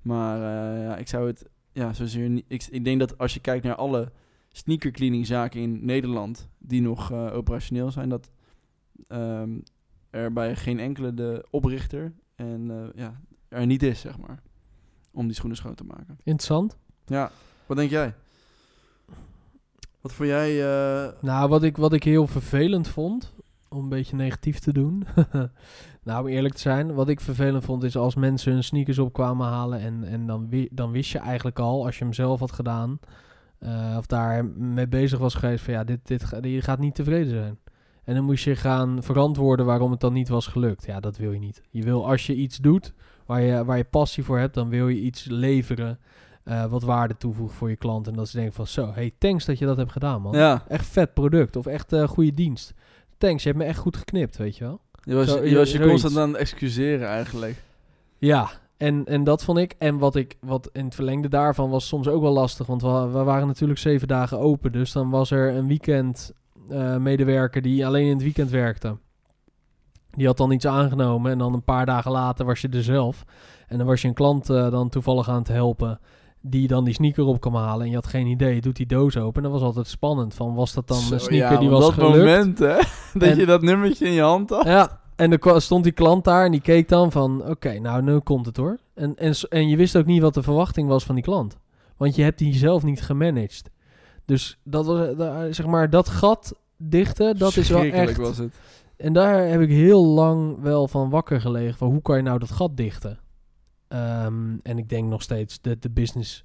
[0.03, 0.39] Maar
[0.79, 2.45] ja, ik zou het, ja, zozeer niet.
[2.49, 4.13] Ik, ik denk dat als je kijkt naar alle
[4.49, 8.31] sneaker cleaning zaken in Nederland die nog operationeel zijn, dat
[9.09, 9.51] ehm,
[10.11, 14.43] er bij geen enkele de oprichter en ja, er niet is, zeg maar,
[15.11, 16.19] om die schoenen schoon te maken.
[16.23, 16.79] Interessant.
[17.07, 17.31] Ja,
[17.67, 18.15] wat denk jij?
[20.01, 20.51] Wat vond jij?
[21.05, 23.35] eh, Nou, wat ik, wat ik heel vervelend vond,
[23.69, 25.07] om een beetje negatief te doen.
[26.05, 29.13] nou, om eerlijk te zijn, wat ik vervelend vond is als mensen hun sneakers op
[29.13, 32.53] kwamen halen en, en dan, dan wist je eigenlijk al, als je hem zelf had
[32.53, 32.99] gedaan,
[33.59, 37.31] eh, of daar mee bezig was geweest van ja, dit, dit, je gaat niet tevreden
[37.31, 37.59] zijn.
[38.05, 40.87] En dan moest je gaan verantwoorden waarom het dan niet was gelukt.
[40.87, 41.63] Ja, dat wil je niet.
[41.71, 42.95] Je wil als je iets doet
[43.27, 45.99] waar je, waar je passie voor hebt, dan wil je iets leveren
[46.51, 48.07] eh, wat waarde toevoegt voor je klant.
[48.07, 50.37] En dat ze denken van zo, hey, thanks dat je dat hebt gedaan, man.
[50.37, 52.75] ja, Echt vet product of echt eh, goede dienst.
[53.19, 54.81] Thanks, je hebt me echt goed geknipt, weet je wel.
[55.03, 57.63] je was, Zo- je, was je constant aan het excuseren eigenlijk.
[58.19, 59.75] Ja, en, en dat vond ik.
[59.79, 62.67] En wat ik, wat in het verlengde daarvan was soms ook wel lastig.
[62.67, 64.73] Want we, we waren natuurlijk zeven dagen open.
[64.73, 66.33] Dus dan was er een weekend
[66.69, 68.97] eh, medewerker die alleen in het weekend werkte.
[70.11, 71.33] Die had dan iets aangenomen.
[71.33, 73.25] En dan een paar dagen later was je er zelf.
[73.69, 76.01] En dan was je een klant dan toevallig aan het helpen.
[76.43, 77.85] Die dan die sneaker op kwam halen.
[77.85, 78.61] En je had geen idee.
[78.61, 79.37] Doet die doos open.
[79.37, 80.35] En dat was altijd spannend.
[80.35, 82.17] Van was dat dan Zo, een sneaker ja, die was dat gelukt?
[82.17, 82.75] moment, hè?
[83.19, 84.65] dat En- je dat nummertje in je hand had.
[84.65, 87.49] Ja, en er stond die klant daar en die keek dan van...
[87.49, 88.79] Oké, nou, nu komt het hoor.
[88.95, 91.57] En, en, en je wist ook niet wat de verwachting was van die klant.
[91.97, 93.71] Want je hebt die zelf niet gemanaged.
[94.25, 98.17] Dus dat was, eh, zeg maar, dat gat dichten, dat is wel echt...
[98.17, 98.55] was het.
[98.97, 101.79] En daar heb ik heel lang wel van wakker gelegen.
[101.79, 103.19] Van hoe kan je nou dat gat dichten?
[103.91, 106.45] Ehm, en ik denk nog steeds dat de business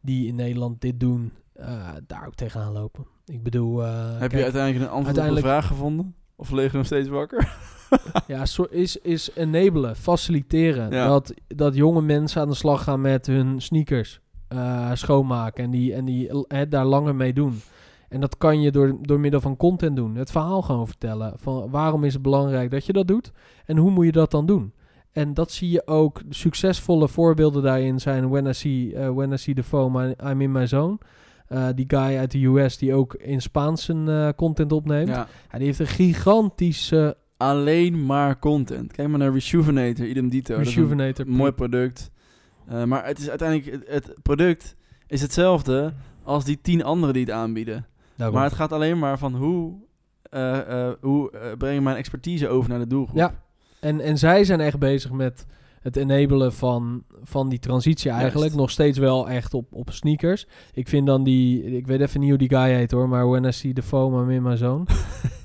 [0.00, 3.06] die in Nederland dit doen, eh, daar ook tegenaan lopen.
[3.26, 3.84] Ik bedoel...
[3.84, 6.14] eh, Heb kijk, je uiteindelijk een antwoord uiteindelijk- op de vraag gevonden?
[6.36, 7.48] Of lig je nog steeds wakker?
[8.26, 10.90] Ja, so- is, is enablen, faciliteren.
[10.90, 11.06] Ja.
[11.06, 15.94] Dat, dat jonge mensen aan de slag gaan met hun sneakers eh, schoonmaken en die,
[15.94, 16.30] en die
[16.68, 17.60] daar langer mee doen.
[18.08, 20.14] En dat kan je door, door middel van content doen.
[20.14, 21.32] Het verhaal gewoon vertellen.
[21.36, 23.32] Van waarom is het belangrijk dat je dat doet
[23.64, 24.72] en hoe moet je dat dan doen?
[25.12, 26.20] En dat zie je ook.
[26.28, 30.52] Succesvolle voorbeelden daarin zijn When I See, eh, when I see the Foam, I'm in
[30.52, 30.98] my zone.
[31.46, 35.08] Eh, die guy uit de US die ook in Spaans zijn eh, content opneemt.
[35.08, 35.26] Ja.
[35.50, 38.92] Ja, die heeft een gigantische Alleen maar content.
[38.92, 40.56] Kijk maar naar Rejuvenator, idem dito.
[40.56, 41.28] Rejuvenator.
[41.28, 42.10] mooi product.
[42.86, 47.86] Maar het is uiteindelijk, het, product is hetzelfde als die tien anderen die het aanbieden.
[48.16, 48.36] Daarom.
[48.36, 49.74] Maar het gaat alleen maar van hoe,
[51.00, 53.16] hoe breng ik mijn expertise over naar de doelgroep.
[53.16, 53.34] Ja.
[53.82, 55.46] En, en zij zijn echt bezig met
[55.80, 58.40] het enabelen van, van die transitie eigenlijk.
[58.40, 58.56] Juist.
[58.56, 60.46] Nog steeds wel echt op, op sneakers.
[60.72, 61.76] Ik vind dan die...
[61.76, 63.08] Ik weet even niet hoe die guy heet hoor.
[63.08, 64.84] Maar When I See The Foam, I'm in my zone.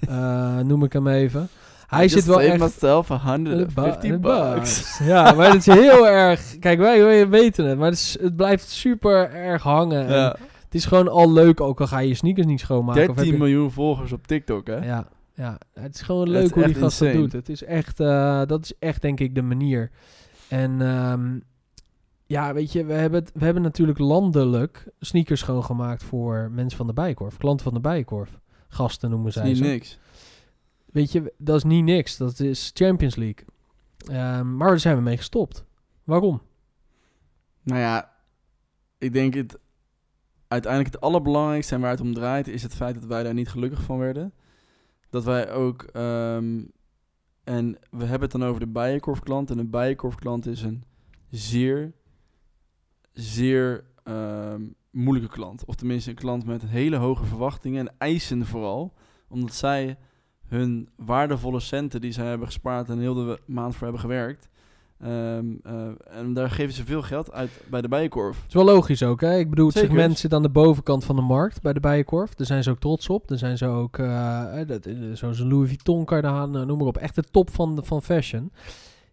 [0.09, 1.47] Eh, noem ik hem even.
[1.87, 2.59] Hij I zit wel echt...
[2.59, 4.99] myself 150 bucks.
[5.03, 6.59] Ja, maar het is heel erg...
[6.59, 7.77] Kijk, wij, wij weten het.
[7.77, 10.07] Maar het, is- het blijft super erg hangen.
[10.07, 10.23] En.
[10.63, 13.01] Het is gewoon al leuk, ook al ga je je sneakers niet schoonmaken.
[13.01, 14.75] of heb 13 je- miljoen volgers op TikTok, hè?
[14.85, 17.31] Ja, Ja, het is gewoon leuk hoe die gast dat doet.
[17.31, 19.91] Het is echt, eh, dat is echt denk ik de manier.
[20.47, 21.39] En ehm,
[22.25, 26.87] ja, weet je, we hebben, het, we hebben natuurlijk landelijk sneakers schoongemaakt voor mensen van
[26.87, 27.37] de Bijenkorf.
[27.37, 28.39] Klanten van de Bijenkorf.
[28.67, 29.99] Gasten noemen zij niet niks.
[30.85, 32.17] Weet je, dat is niet niks.
[32.17, 33.45] Dat is Champions League.
[34.07, 35.65] Ehm, maar daar zijn we mee gestopt.
[36.03, 36.41] Waarom?
[37.63, 38.13] Nou ja,
[38.97, 39.59] ik denk het
[40.47, 43.49] uiteindelijk het allerbelangrijkste en waar het om draait is het feit dat wij daar niet
[43.49, 44.33] gelukkig van werden.
[45.09, 46.63] Dat wij ook, ehm,
[47.43, 49.49] en we hebben het dan over de Bijenkorf klant.
[49.49, 50.83] En een Bijenkorf klant is een
[51.29, 51.93] zeer,
[53.13, 55.65] zeer ehm, moeilijke klant.
[55.65, 58.93] Of tenminste een klant met hele hoge verwachtingen en eisen vooral.
[59.27, 59.97] Omdat zij
[60.47, 64.49] hun waardevolle centen die zij hebben gespaard en heel de maand voor hebben gewerkt.
[65.01, 68.37] Ehm, eh, en daar geven ze veel geld uit bij de Bijenkorf.
[68.37, 69.37] Het is wel logisch ook, hè?
[69.37, 69.89] Ik bedoel, het Zeker.
[69.89, 72.33] segment zit aan de bovenkant van de markt bij de Bijenkorf.
[72.33, 73.27] Daar zijn ze ook trots op.
[73.27, 73.97] Daar zijn ze ook,
[74.67, 76.97] dat, eh, zoals een Louis Vuitton, Cardano, nou, noem maar op.
[76.97, 78.51] Echt de top van, de- van fashion.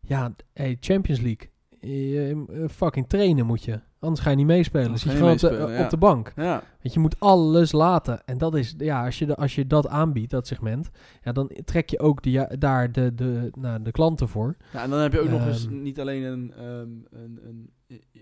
[0.00, 1.50] Ja, hey, Champions League.
[1.80, 3.80] Je, fucking trainen moet je.
[4.04, 4.86] Anders ga je niet meespelen.
[4.86, 5.84] Anders Dus je gewoon op de, meespelen, ja.
[5.84, 6.32] op de bank.
[6.36, 8.24] Ja, Want je moet alles laten.
[8.24, 10.90] En dat is, ja, als je, de, als je dat aanbiedt, dat segment,
[11.22, 14.56] ja, dan trek je ook de, ja, daar de, de, nou, de klanten voor.
[14.72, 15.82] ja, en dan heb je ook nog eens Ehm.
[15.82, 17.70] niet alleen een, ehm, een, een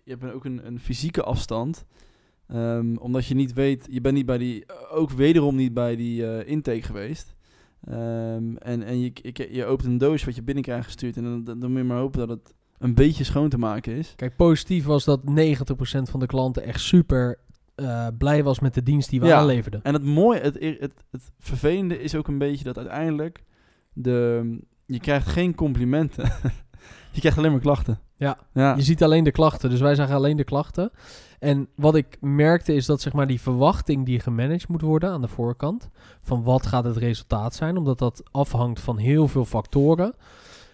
[0.05, 1.85] je hebt ook een, een fysieke afstand.
[2.49, 6.27] Ehm, omdat je niet weet, je bent niet bij die, ook wederom niet bij die
[6.27, 7.35] eh, intake geweest.
[7.85, 11.17] En en je, je, je opent een doos wat je binnenkrijgt gestuurd.
[11.17, 13.97] En dan, dan, dan moet je maar hopen dat het een beetje schoon te maken
[13.97, 14.13] is.
[14.17, 15.23] Kijk, positief was dat 90%
[16.03, 17.39] van de klanten echt super
[17.75, 19.39] eh, blij was met de dienst die we Ja.
[19.39, 19.81] aanleverden.
[19.83, 23.43] En het mooie, het, het, het vervelende is ook een beetje dat uiteindelijk
[23.93, 26.25] de, je krijgt geen complimenten.
[27.13, 27.99] je krijgt alleen maar klachten.
[28.17, 28.39] Ja.
[28.53, 28.75] ja.
[28.77, 30.91] Je ziet alleen de klachten, dus wij zagen alleen de klachten.
[31.39, 35.21] En wat ik merkte is dat zeg maar die verwachting die gemanaged moet worden aan
[35.21, 35.89] de voorkant,
[36.23, 40.15] van wat gaat het resultaat zijn, omdat dat afhangt van heel veel factoren,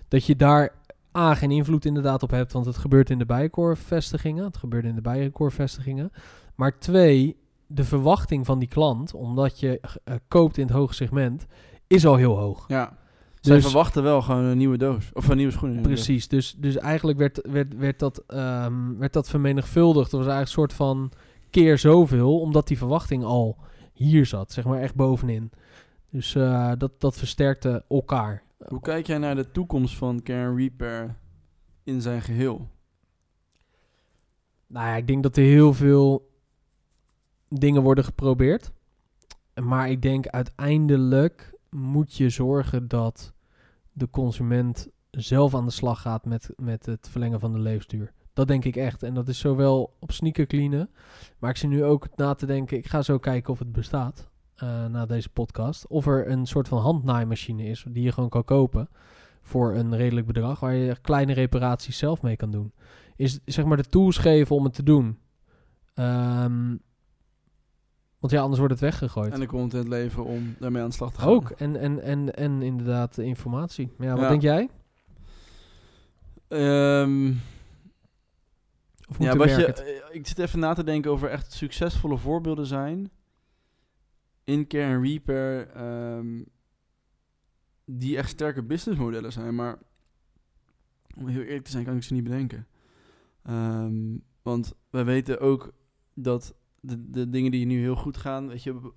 [0.08, 0.72] dat je daar
[1.16, 4.94] A, geen invloed inderdaad op hebt, want het gebeurt in de Bijenkorf-vestigingen, het gebeurt in
[4.94, 6.12] de Bijenkorf-vestigingen.
[6.54, 11.46] Maar twee, de verwachting van die klant, omdat je eh, koopt in het hoge segment,
[11.86, 12.64] is al heel hoog.
[12.68, 12.96] Ja.
[13.40, 15.10] Zij Dus- verwachten wel gewoon een nieuwe doos.
[15.12, 15.80] Of een nieuwe schoen.
[15.80, 20.10] Precies, dus, dus eigenlijk werd, werd, werd, dat, ehm, werd dat vermenigvuldigd.
[20.10, 21.10] Dat was eigenlijk een soort van
[21.50, 23.56] keer zoveel, omdat die verwachting al
[23.92, 25.50] hier zat, zeg maar echt bovenin.
[26.10, 28.42] Dus eh, dat, dat versterkte elkaar.
[28.66, 31.16] Hoe kijk jij naar de toekomst van Care Repair
[31.82, 32.68] in zijn geheel?
[34.66, 36.30] Nou ja, ik denk dat er heel veel
[37.48, 38.72] dingen worden geprobeerd.
[39.62, 43.32] Maar ik denk uiteindelijk moet je zorgen dat
[43.92, 48.12] de consument zelf aan de slag gaat met, met het verlengen van de levensduur.
[48.32, 49.02] Dat denk ik echt.
[49.02, 50.90] En dat is zowel op sneaker cleanen.
[51.38, 52.76] Maar ik zit nu ook na te denken.
[52.76, 54.28] Ik ga zo kijken of het bestaat.
[54.58, 55.86] Eh, na deze podcast.
[55.86, 57.84] Of er een soort van handnaaimachine is.
[57.88, 58.88] Die je gewoon kan kopen.
[59.42, 60.60] Voor een redelijk bedrag.
[60.60, 62.72] Waar je kleine reparaties zelf mee kan doen.
[63.16, 65.18] Is zeg maar de tools geven om het te doen.
[65.94, 66.76] Ehm,
[68.18, 69.32] want ja, anders wordt het weggegooid.
[69.32, 71.28] En de content leveren om daarmee aan de slag te gaan.
[71.28, 71.50] Ook.
[71.50, 73.92] En, en, en, en inderdaad de informatie.
[73.96, 74.28] Maar ja, wat Ja.
[74.28, 74.68] denk jij?
[76.48, 77.32] Ehm,
[79.08, 82.16] Of moet ja, wat je, eh, ik zit even na te denken over echt succesvolle
[82.18, 83.10] voorbeelden zijn.
[84.48, 85.68] In Care and Repair.
[85.68, 86.42] ehm,
[87.84, 89.54] die echt sterke businessmodellen zijn.
[89.54, 89.78] Maar
[91.16, 92.66] om heel eerlijk te zijn, kan ik ze niet bedenken.
[93.42, 95.72] Ehm, want wij weten ook
[96.14, 98.48] dat de, de dingen die nu heel goed gaan.
[98.48, 98.92] Weet je,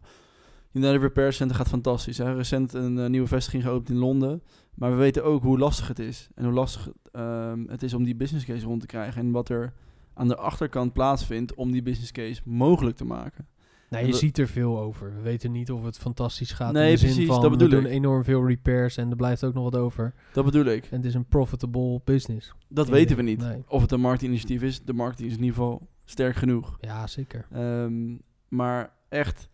[0.71, 2.17] United Repair Center gaat fantastisch.
[2.17, 2.33] Hè?
[2.33, 4.43] Recent een eh, nieuwe vestiging geopend in Londen.
[4.75, 6.29] Maar we weten ook hoe lastig het is.
[6.35, 9.21] En hoe lastig ehm, het is om die business case rond te krijgen.
[9.21, 9.73] En wat er
[10.13, 13.47] aan de achterkant plaatsvindt om die business case mogelijk te maken.
[13.91, 15.15] Nee, je ziet er veel over.
[15.15, 16.73] We weten niet of het fantastisch gaat.
[16.73, 19.15] Nee, in de zin precies, van, dat bedoel we doen enorm veel repairs en er
[19.15, 20.13] blijft ook nog wat over.
[20.33, 20.85] Dat bedoel ik.
[20.85, 22.53] En het is een profitable business.
[22.67, 23.39] Dat weten we niet.
[23.39, 23.63] Nee.
[23.67, 24.83] Of het een marktinitiatief is.
[24.83, 26.77] De marketing is in ieder geval sterk genoeg.
[26.79, 27.45] Ja, zeker.
[27.51, 28.15] Ehm,
[28.47, 29.49] maar echt,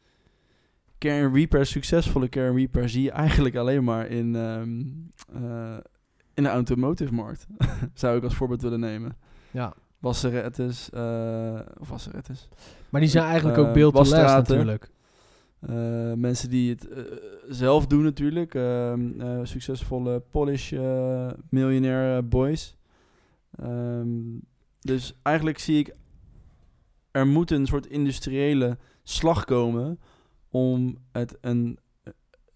[0.97, 4.82] Care and Repair, succesvolle Care and Repair zie je eigenlijk alleen maar in, ehm,
[5.43, 5.78] eh,
[6.34, 7.47] in de automotive markt.
[7.93, 9.17] Zou ik als voorbeeld willen nemen.
[9.52, 9.73] Ja.
[10.00, 12.48] Wasserettes, eh of wasserettes.
[12.90, 14.90] Maar die zijn eigenlijk ook Eh, beeld to natuurlijk.
[15.60, 17.02] Eh, mensen die het eh,
[17.50, 18.56] zelf doen natuurlijk.
[18.56, 22.78] Ehm, eh, succesvolle polish eh miljonair eh, boys.
[23.52, 24.10] Ehm,
[24.80, 25.96] dus eigenlijk zie ik...
[27.12, 30.00] Er moet een soort industriële slag komen...
[30.50, 31.80] om het een,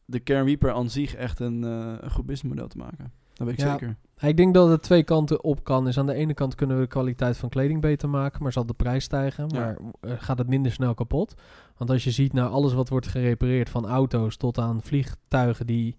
[0.06, 3.12] de Kern Reaper aan zich echt een, eh, een goed businessmodel te maken.
[3.34, 3.72] Dat weet ik Ja.
[3.72, 3.96] zeker.
[4.22, 5.88] Ik denk dat het twee kanten op kan.
[5.88, 8.66] Is aan de ene kant kunnen we de kwaliteit van kleding beter maken, maar zal
[8.66, 9.50] de prijs stijgen.
[9.50, 9.60] Ja.
[9.60, 11.34] Maar eh, gaat het minder snel kapot.
[11.78, 15.98] Want als je ziet naar alles wat wordt gerepareerd, van auto's tot aan vliegtuigen die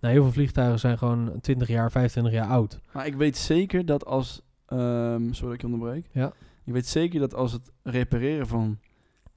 [0.00, 2.80] Nou, heel veel vliegtuigen zijn gewoon 20 jaar, 25 jaar oud.
[2.92, 4.42] Maar ik weet zeker dat als...
[4.66, 6.06] ehm, sorry dat ik je onderbreek.
[6.12, 6.32] Ja.
[6.64, 8.78] Ik weet zeker dat als het repareren van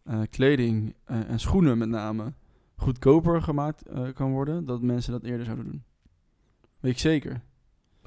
[0.03, 2.33] eh, kleding eh, en schoenen met name
[2.75, 5.83] goedkoper gemaakt kan worden, dat mensen dat eerder zouden doen.
[6.79, 7.41] Weet ik zeker.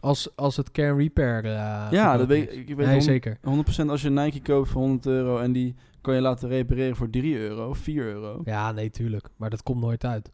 [0.01, 1.45] Als, als het can repair.
[1.45, 2.67] eh, ja, dat weet ik.
[2.67, 3.37] Weet Nee, honderd- zeker.
[3.43, 6.97] 100% als je een Nike koopt voor 100 euro en die kan je laten repareren
[6.97, 8.41] voor 3 euro, 4 euro.
[8.45, 9.29] Ja, nee, tuurlijk.
[9.37, 10.31] Maar dat komt nooit uit.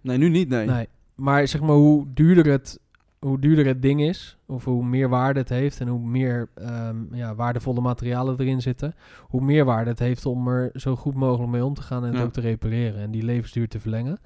[0.00, 0.66] Nee, nu niet, nee.
[0.66, 0.88] Nee.
[1.14, 2.80] Maar zeg maar, hoe duurder het,
[3.18, 6.96] hoe duurder het ding is, of hoe meer waarde het heeft en hoe meer ehm,
[7.14, 11.50] ja, waardevolle materialen erin zitten, hoe meer waarde het heeft om er zo goed mogelijk
[11.52, 12.22] mee om te gaan en het Ja.
[12.24, 14.18] ook te repareren en die levensduur te verlengen.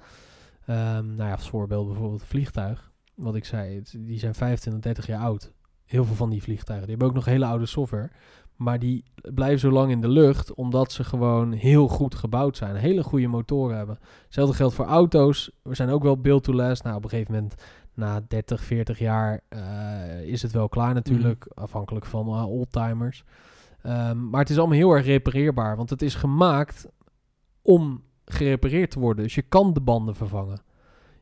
[0.65, 2.91] Ehm, nou ja, als voorbeeld bijvoorbeeld een vliegtuig.
[3.15, 5.51] Wat ik zei, het- die zijn 25, 30 jaar oud.
[5.85, 6.87] Heel veel van die vliegtuigen.
[6.87, 8.09] Die hebben ook nog hele oude software.
[8.55, 12.75] Maar die blijven zo lang in de lucht omdat ze gewoon heel goed gebouwd zijn.
[12.75, 13.99] Hele goede motoren hebben.
[14.25, 15.51] Hetzelfde geldt voor auto's.
[15.61, 16.83] We zijn ook wel build to last.
[16.83, 17.55] Nou, op een gegeven moment,
[17.93, 21.45] na 30, 40 jaar, eh, is het wel klaar natuurlijk.
[21.53, 23.23] Afhankelijk van eh, oldtimers.
[23.81, 25.75] Ehm, maar het is allemaal heel erg repareerbaar.
[25.75, 26.87] Want het is gemaakt
[27.61, 29.23] om gerepareerd te worden.
[29.23, 30.61] Dus je kan de banden vervangen.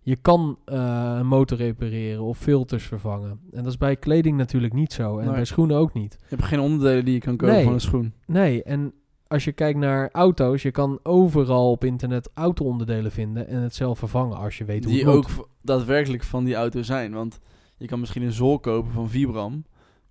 [0.03, 3.39] Je kan eh, een motor repareren of filters vervangen.
[3.51, 5.17] En dat is bij kleding natuurlijk niet zo.
[5.17, 5.33] En Nee.
[5.35, 6.17] bij schoenen ook niet.
[6.19, 7.63] Je hebt geen onderdelen die je kan kopen Nee.
[7.63, 8.13] van een schoen.
[8.25, 8.93] Nee, en
[9.27, 13.99] als je kijkt naar auto's, je kan overal op internet auto-onderdelen vinden en het zelf
[13.99, 15.25] vervangen als je weet hoe Die het moet.
[15.39, 17.13] ook daadwerkelijk van die auto zijn.
[17.13, 17.39] Want
[17.77, 19.65] je kan misschien een zool kopen van Vibram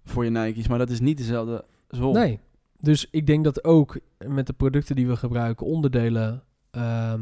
[0.04, 2.12] voor je Nike's, maar dat is niet dezelfde zool.
[2.12, 2.38] Nee.
[2.78, 7.20] Dus ik denk dat ook met de producten die we gebruiken onderdelen ehm,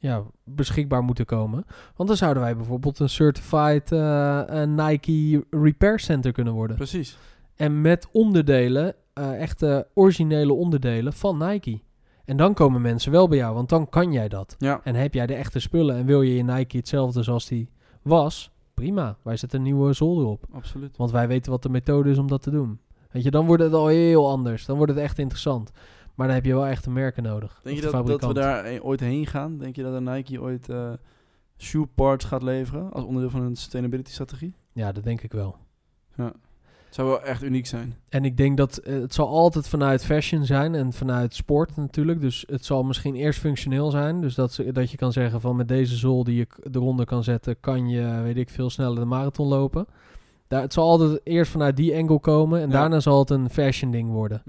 [0.00, 1.64] ja, beschikbaar moeten komen.
[1.96, 6.76] Want dan zouden wij bijvoorbeeld een certified eh, een Nike Repair Center kunnen worden.
[6.76, 7.18] Precies.
[7.54, 11.80] En met onderdelen, eh, echte originele onderdelen van Nike.
[12.24, 14.54] En dan komen mensen wel bij jou, want dan kan jij dat.
[14.58, 14.80] Ja.
[14.84, 17.70] En heb jij de echte spullen en wil je je Nike hetzelfde zoals die
[18.02, 19.16] was, prima.
[19.22, 20.44] Wij zetten een nieuwe zool erop.
[20.52, 20.96] Absoluut.
[20.96, 22.80] Want wij weten wat de methode is om dat te doen.
[23.10, 24.66] Weet je, dan wordt het al heel anders.
[24.66, 25.70] Dan wordt het echt interessant.
[26.20, 27.60] Maar dan heb je wel echte merken nodig.
[27.62, 29.58] Denk je de dat, dat we daar e- ooit heen gaan?
[29.58, 30.90] Denk je dat een Nike ooit eh
[31.58, 34.54] shoe parts gaat leveren als onderdeel van hun sustainability strategie?
[34.72, 35.56] Ja, dat denk ik wel.
[36.16, 37.94] Het zou wel echt uniek zijn.
[38.08, 42.20] En ik denk dat eh, het zal altijd vanuit fashion zijn en vanuit sport natuurlijk.
[42.20, 44.20] Dus het zal misschien eerst functioneel zijn.
[44.20, 47.24] Dus dat, ze- dat je kan zeggen van met deze zool die je eronder kan
[47.24, 49.86] zetten, kan je, weet ik veel, sneller de marathon lopen.
[50.48, 52.72] Daar, het zal altijd eerst vanuit die angle komen en Ja.
[52.72, 54.42] daarna zal het een fashion ding worden.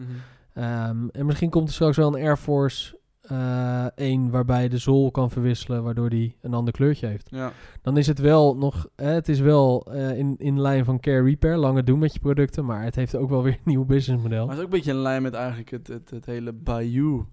[0.53, 5.11] Ehm, en misschien komt er straks wel een Air Force eh 1 waarbij de zool
[5.11, 7.27] kan verwisselen, waardoor die een ander kleurtje heeft.
[7.31, 7.51] Ja.
[7.81, 11.23] Dan is het wel nog, hè, het is wel eh, in, in lijn van care
[11.23, 14.45] repair, langer doen met je producten, maar het heeft ook wel weer een nieuw businessmodel.
[14.45, 17.25] Maar het is ook een beetje in lijn met eigenlijk het, het, het hele Bayou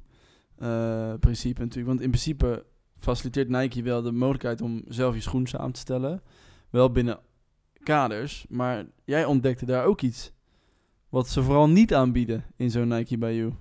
[0.58, 1.88] eh, principe natuurlijk.
[1.88, 2.64] Want in principe
[2.96, 6.22] faciliteert Nike wel de mogelijkheid om zelf je schoen samen te stellen.
[6.70, 7.18] Wel binnen
[7.82, 8.46] kaders.
[8.48, 10.32] Maar jij ontdekte daar ook iets.
[11.08, 13.52] Wat ze vooral niet aanbieden in zo'n Nike Bayou.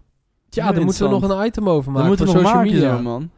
[0.49, 2.73] Ja, Heel daar moeten we nog een item over maken moeten we nog social maken,
[2.73, 2.95] media.
[2.95, 3.29] zo, man.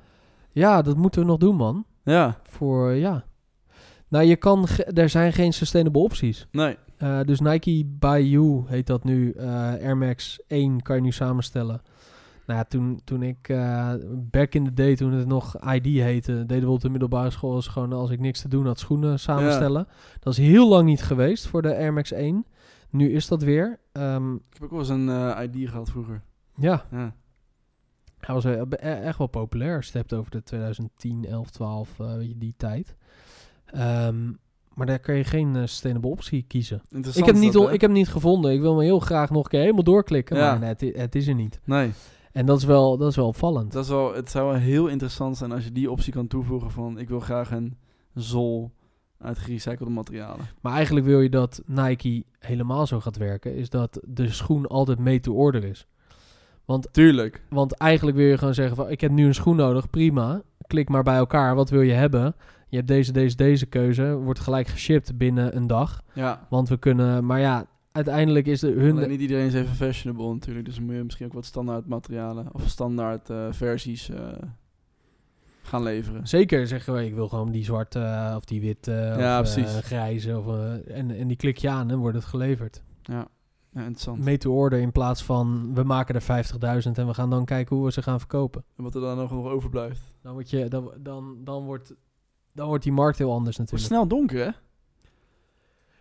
[0.52, 1.86] Ja, dat moeten we nog doen, man.
[2.04, 3.24] Ja, Voor, ja.
[4.08, 6.48] Nou, je kan, er zijn geen sustainable opties.
[6.52, 6.78] nee.
[6.98, 9.32] Eh, dus Nike by You heet dat nu.
[9.32, 11.82] Eh, Air Max 1 kan je nu samenstellen.
[12.45, 16.45] Nou ja, toen, toen ik eh, back in the day, toen het nog ID heette,
[16.45, 19.88] deden we op de middelbare school gewoon als ik niks te doen had, schoenen samenstellen.
[20.19, 22.45] Dat is heel lang niet geweest voor de Air Max 1.
[22.89, 23.80] Nu is dat weer.
[23.91, 26.21] Ehm, Ik heb ook wel eens een eh, ID gehad vroeger.
[26.56, 27.13] ja, Ja.
[28.19, 29.89] hij was eh, be- e- echt wel populair.
[29.91, 32.95] Hebt over de 2010, 11, 12, eh, weet je, die tijd.
[33.65, 34.32] Ehm,
[34.73, 36.82] maar daar kan je geen eh, sustainable optie kiezen.
[36.89, 38.54] Interessant Ik heb, niet dat, ik heb niet gevonden.
[38.54, 40.38] Ik wil me heel graag nog een keer helemaal doorklikken.
[40.38, 40.49] Ja.
[40.52, 41.60] Maar nee, het, het is er niet.
[41.63, 41.91] Nee,
[42.32, 43.71] En dat is wel, dat is wel opvallend.
[43.71, 46.71] dat is wel, het zou wel heel interessant zijn als je die optie kan toevoegen
[46.71, 46.97] van...
[46.99, 47.78] ik wil graag een
[48.13, 48.71] zool
[49.19, 50.45] uit gerecyclede materialen.
[50.62, 53.55] Maar eigenlijk wil je dat Nike helemaal zo gaat werken.
[53.55, 55.88] Is dat de schoen altijd made to order is.
[56.91, 57.41] Tuurlijk.
[57.49, 58.89] Want eigenlijk wil je gewoon zeggen van...
[58.89, 59.89] Ik heb nu een schoen nodig.
[59.89, 60.41] Prima.
[60.67, 61.55] Klik maar bij elkaar.
[61.55, 62.36] Wat wil je hebben?
[62.67, 64.15] Je hebt deze, deze, deze keuze.
[64.15, 66.01] Wordt gelijk geshipped binnen een dag.
[66.13, 66.47] Ja.
[66.49, 67.26] Want we kunnen...
[67.26, 68.95] Maar ja, uiteindelijk is de, hun...
[68.95, 70.65] Alleen niet iedereen is even fashionable natuurlijk.
[70.65, 74.17] Dus dan moet je misschien ook wat standaard materialen of standaard eh, versies eh,
[75.70, 76.28] gaan leveren.
[76.28, 79.53] Zeker zeggen we, ik wil gewoon die zwarte eh, of die witte Ja, of eh,
[79.53, 79.80] precies.
[79.86, 80.38] grijze.
[80.38, 82.82] Of, eh, en, en die klik je aan en wordt het geleverd.
[83.01, 83.28] Ja,
[83.72, 84.20] ja interessant.
[84.24, 86.22] Mee to order in plaats van we maken er
[86.84, 88.63] 50.000 en we gaan dan kijken hoe we ze gaan verkopen.
[88.78, 90.01] En wat er dan nog, nog overblijft.
[90.22, 91.93] Dan, wordt je, dan, dan, dan, wordt,
[92.53, 94.09] dan wordt die markt heel anders Het wordt natuurlijk.
[94.09, 94.67] snel donker hè?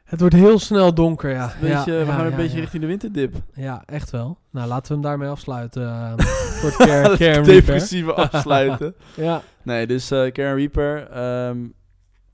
[0.08, 1.52] Het wordt heel snel donker, ja.
[1.60, 3.34] Beetje, ja, we gaan ja, een beetje richting de winterdip.
[3.54, 4.38] Ja, echt wel.
[4.50, 5.82] Nou, laten we hem daarmee afsluiten.
[5.82, 6.12] eh,
[6.60, 7.44] voor het care, care and repair.
[7.44, 8.94] Depressieve afsluiten.
[9.16, 11.06] Ja, nee, dus eh Karen Reaper.
[11.10, 11.66] ehm,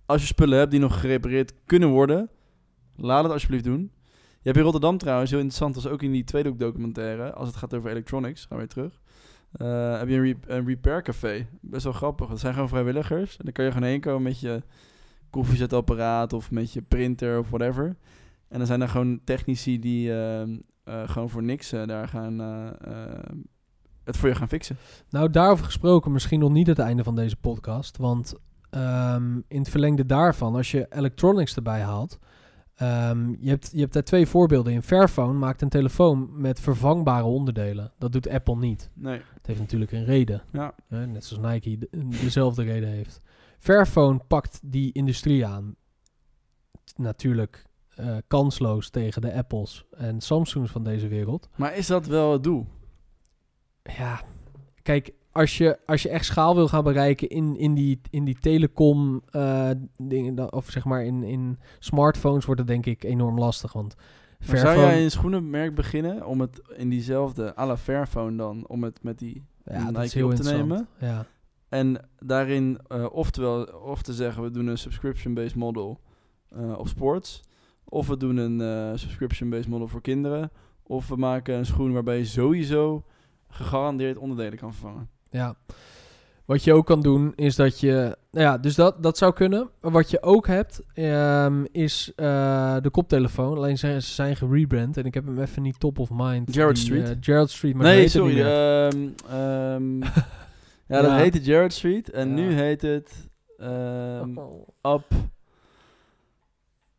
[0.07, 2.29] als je spullen hebt die nog gerepareerd kunnen worden,
[2.97, 3.91] laat het alsjeblieft doen.
[4.13, 7.57] Je hebt in Rotterdam trouwens, heel interessant, als ook in die tweede documentaire, als het
[7.57, 9.01] gaat over electronics, gaan we weer terug.
[9.63, 11.47] Uh, heb je een, re een repair café.
[11.61, 12.29] Best wel grappig.
[12.29, 13.37] Dat zijn gewoon vrijwilligers.
[13.37, 14.63] En dan kan je gewoon heen komen met je
[15.35, 17.97] koffiezetapparaat of met je printer of whatever.
[18.49, 20.57] En dan zijn er gewoon technici die uh, uh,
[21.07, 22.39] gewoon voor niks daar gaan
[24.05, 24.77] het voor je gaan fixen.
[25.11, 27.97] Nou, daarover gesproken, misschien nog niet het einde van deze podcast.
[27.97, 28.35] Want
[28.71, 32.19] um, in het verlengde daarvan, als je electronics erbij haalt,
[32.83, 34.83] Um, je, hebt, je hebt daar twee voorbeelden in.
[34.83, 37.93] Fairphone maakt een telefoon met vervangbare onderdelen.
[37.99, 38.91] Dat doet Apple niet.
[38.95, 39.21] Nee.
[39.35, 40.43] Het heeft natuurlijk een reden.
[40.53, 40.75] Ja.
[40.89, 41.89] net zoals Nike
[42.23, 43.21] dezelfde reden heeft.
[43.65, 45.77] Fairphone pakt die industrie aan.
[46.97, 47.65] Natuurlijk
[48.01, 51.49] uh, kansloos tegen de Apples en Samsungs van deze wereld.
[51.57, 52.67] Maar is dat wel het doel?
[53.83, 54.23] Ja,
[54.83, 58.39] kijk, als je, als je echt schaal wil gaan bereiken in, in die, in die
[58.39, 63.73] telecom uh, dingen, of zeg maar in, in smartphones, wordt het denk ik enorm lastig.
[63.73, 63.95] Want
[64.41, 64.75] Fairphone...
[64.75, 69.03] Zou jij een schoenenmerk beginnen om het in diezelfde à la Fairphone dan, om het
[69.03, 70.89] met die ja, dat is heel op te nemen?
[70.99, 71.27] Ja.
[71.69, 76.01] En daarin uh, oftewel of te zeggen we doen een subscription-based model
[76.57, 77.43] uh, op sports,
[77.85, 80.51] of we doen een subscription-based model voor kinderen,
[80.83, 83.05] of we maken een schoen waarbij je sowieso
[83.49, 85.09] gegarandeerd onderdelen kan vervangen.
[85.31, 85.57] Ja.
[86.45, 88.17] Wat je ook kan doen is dat je.
[88.31, 89.69] Nou ja, dus dat, dat zou kunnen.
[89.81, 93.57] Wat je ook hebt um, is uh, de koptelefoon.
[93.57, 96.53] Alleen ze zijn gerebrand en ik heb hem even niet top of mind.
[96.53, 97.09] Gerard Street.
[97.09, 98.41] Uh, Gerard Street, maar nee, sorry.
[98.41, 100.03] Um, um,
[100.87, 102.35] ja, dat heette Gerard Street en ja.
[102.35, 103.29] nu heet het
[103.59, 104.69] oh.
[104.83, 105.05] Up.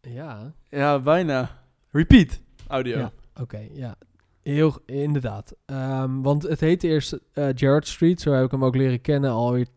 [0.02, 0.54] Ja.
[0.70, 1.50] Ja, bijna.
[1.92, 2.98] Repeat audio.
[2.98, 3.12] Ja.
[3.32, 3.96] Oké, okay, ja.
[4.42, 5.56] Heel, inderdaad.
[5.66, 8.22] Um, want het heette eerst uh, Gerard Street.
[8.22, 9.68] Zo heb ik hem ook leren kennen alweer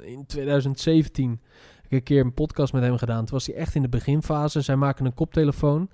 [0.00, 1.40] in 2017.
[1.74, 3.24] Heb ik een keer een podcast met hem gedaan.
[3.24, 4.60] Toen was hij echt in de beginfase.
[4.60, 5.90] Zij maken een koptelefoon.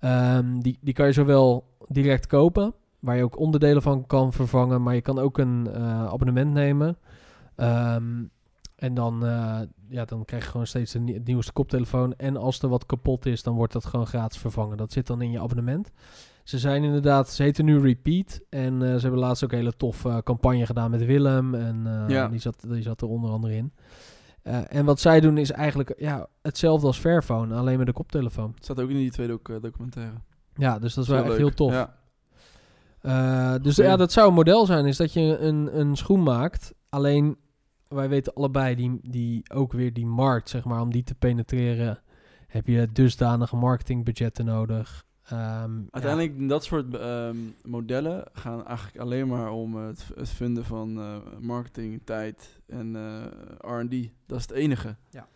[0.00, 4.82] Um, die, die kan je zowel direct kopen, waar je ook onderdelen van kan vervangen.
[4.82, 6.98] Maar je kan ook een uh, abonnement nemen.
[7.56, 8.30] Um,
[8.76, 12.14] en dan, uh, ja, dan krijg je gewoon steeds een nieuwste koptelefoon.
[12.14, 14.76] En als er wat kapot is, dan wordt dat gewoon gratis vervangen.
[14.76, 15.90] Dat zit dan in je abonnement.
[16.44, 18.40] Ze zijn inderdaad, ze heten nu Repeat.
[18.48, 21.54] En uh, ze hebben laatst ook een hele toffe campagne gedaan met Willem.
[21.54, 22.28] En ja.
[22.28, 23.72] die, zat, die zat er onder andere in.
[24.68, 28.54] en wat zij doen is eigenlijk ja, hetzelfde als Fairphone, alleen met de koptelefoon.
[28.60, 30.14] Staat ook in die tweede ook, documentaire.
[30.54, 31.72] Ja, dus dat is wel echt heel tof.
[31.72, 32.00] Ja.
[33.62, 36.74] Dus ja, dat zou een model zijn, is dat je een, een schoen maakt.
[36.88, 37.36] Alleen,
[37.88, 41.98] wij weten allebei, die, die ook weer die markt, zeg maar, om die te penetreren,
[42.46, 45.04] heb je dusdanige marketingbudgetten nodig.
[45.32, 46.46] Um, Uiteindelijk, ja.
[46.46, 52.00] dat soort um, modellen gaan eigenlijk alleen maar om het, het vinden van uh, marketing,
[52.04, 54.10] tijd en uh, R&D.
[54.26, 54.96] Dat is het enige.
[55.10, 55.28] Ja.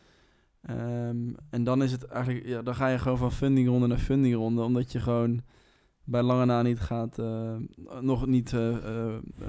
[1.08, 4.62] Um, en dan is het eigenlijk, ja, dan ga je gewoon van fundingronde naar fundingronde,
[4.62, 5.42] omdat je gewoon
[6.06, 7.56] bij lange na niet gaat, uh,
[8.00, 8.50] nog niet,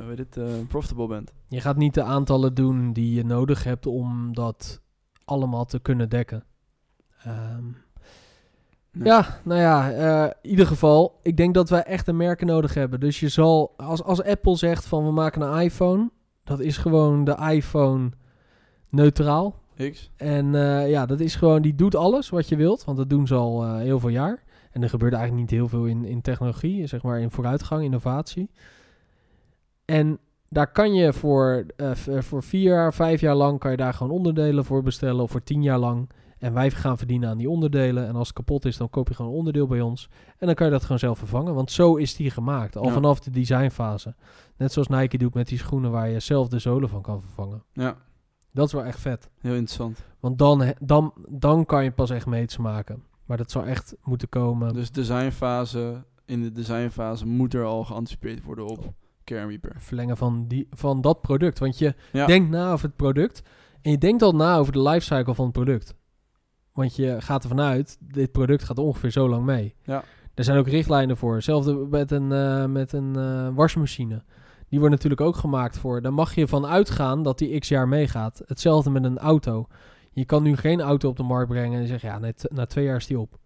[0.07, 1.33] weet het, profitable bent.
[1.47, 4.81] Je gaat niet de aantallen doen die je nodig hebt om dat
[5.25, 6.43] allemaal te kunnen dekken.
[7.27, 7.77] Um,
[8.91, 9.89] ja, nou ja,
[10.41, 12.99] in ieder geval, ik denk dat wij echt een merken nodig hebben.
[12.99, 16.09] Dus je zal, als, als Apple zegt van we maken een iPhone,
[16.43, 18.11] dat is gewoon de iPhone
[18.89, 19.55] neutraal.
[19.91, 20.11] X.
[20.15, 23.27] En uh, ja, dat is gewoon, die doet alles wat je wilt, want dat doen
[23.27, 24.43] ze al uh, heel veel jaar.
[24.77, 28.49] En er gebeurt eigenlijk niet heel veel in, in technologie, zeg maar in vooruitgang, innovatie.
[29.85, 31.65] En daar kan je voor,
[32.19, 35.43] voor vier jaar, vijf jaar lang, kan je daar gewoon onderdelen voor bestellen, of voor
[35.43, 36.09] tien jaar lang.
[36.37, 38.07] En wij gaan verdienen aan die onderdelen.
[38.07, 40.09] En als het kapot is, dan koop je gewoon een onderdeel bij ons.
[40.37, 41.53] En dan kan je dat gewoon zelf vervangen.
[41.53, 42.75] Want zo is die gemaakt.
[42.75, 44.15] Al vanaf de designfase.
[44.57, 47.63] Net zoals Nike doet met die schoenen waar je zelf de zolen van kan vervangen.
[47.73, 47.97] Ja.
[48.51, 49.29] Dat is wel echt vet.
[49.39, 50.03] Heel interessant.
[50.19, 53.03] Want dan, dan, dan kan je pas echt meets maken.
[53.27, 54.73] Maar dat zou echt moeten komen.
[54.73, 59.75] Dus designfase, in de designfase moet er al geanticipeerd worden op Reaper.
[59.77, 61.59] Verlengen van, die, van dat product.
[61.59, 63.41] Want je denkt na over het product.
[63.81, 65.95] En je denkt al na over de lifecycle van het product.
[66.73, 69.75] Want je gaat ervan uit, dit product gaat ongeveer zo lang mee.
[69.83, 70.03] Ja.
[70.33, 71.33] Er zijn ook richtlijnen voor.
[71.33, 74.23] Hetzelfde met een, uh, met een uh, wasmachine.
[74.69, 76.01] Die wordt natuurlijk ook gemaakt voor.
[76.01, 78.41] Daar mag je van uitgaan dat die x jaar meegaat.
[78.45, 79.67] Hetzelfde met een auto.
[80.17, 82.85] Je kan nu geen auto op de markt brengen en zeggen, ja, net, na twee
[82.85, 83.39] jaar is die op.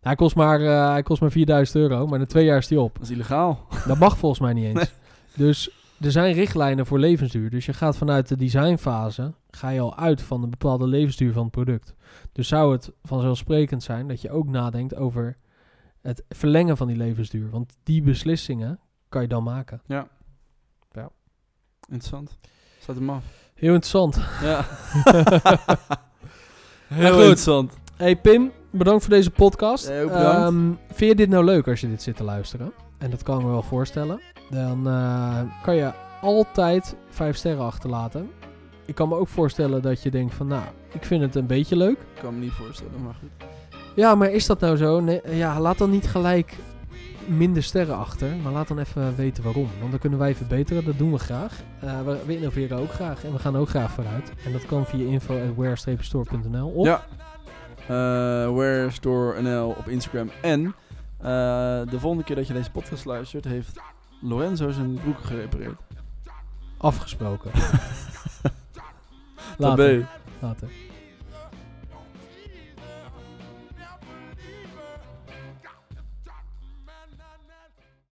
[0.00, 2.80] Hij kost, maar, uh, hij kost maar 4000 euro, maar na twee jaar is die
[2.80, 2.94] op.
[2.94, 3.66] Dat is illegaal.
[3.86, 4.92] Dat mag volgens mij niet eens.
[5.34, 5.70] Dus
[6.00, 7.50] er zijn richtlijnen voor levensduur.
[7.50, 11.42] Dus je gaat vanuit de designfase, ga je al uit van een bepaalde levensduur van
[11.42, 11.94] het product.
[12.32, 15.36] Dus zou het vanzelfsprekend zijn dat je ook nadenkt over
[16.00, 17.50] het verlengen van die levensduur.
[17.50, 18.78] Want die beslissingen
[19.08, 19.82] kan je dan maken.
[19.86, 20.08] Ja.
[20.92, 21.10] Ja.
[21.80, 22.38] Interessant.
[22.78, 23.39] Zet hem af.
[23.60, 24.20] Heel interessant.
[24.42, 24.64] Ja.
[26.88, 27.20] Heel goed.
[27.20, 27.72] interessant.
[27.96, 29.86] Hey Pim, bedankt voor deze podcast.
[29.86, 30.14] Bedankt.
[30.14, 32.72] Ehm, vind je dit nou leuk als je dit zit te luisteren?
[32.98, 34.20] En dat kan ik me wel voorstellen.
[34.50, 38.30] Dan eh, kan je altijd vijf sterren achterlaten.
[38.86, 41.76] Ik kan me ook voorstellen dat je denkt van, nou, ik vind het een beetje
[41.76, 41.98] leuk.
[41.98, 43.48] Ik kan me niet voorstellen, maar goed.
[43.94, 45.00] Ja, maar is dat nou zo?
[45.00, 46.56] Nee, ja, laat dan niet gelijk
[47.30, 48.36] minder sterren achter.
[48.36, 49.68] Maar laat dan even weten waarom.
[49.78, 50.84] Want dan kunnen wij verbeteren.
[50.84, 51.60] Dat doen we graag.
[51.80, 53.24] Eh, we, we innoveren ook graag.
[53.24, 54.32] En we gaan ook graag vooruit.
[54.44, 57.04] En dat kan via info.where-store.nl of Ja.
[59.42, 60.30] NL op Instagram.
[60.42, 60.74] En
[61.18, 61.26] eh,
[61.90, 63.80] de volgende keer dat je deze podcast luistert, heeft
[64.20, 65.80] Lorenzo zijn broek gerepareerd.
[66.76, 67.50] afgesproken.
[69.58, 70.06] Tabé.
[70.40, 70.68] Later.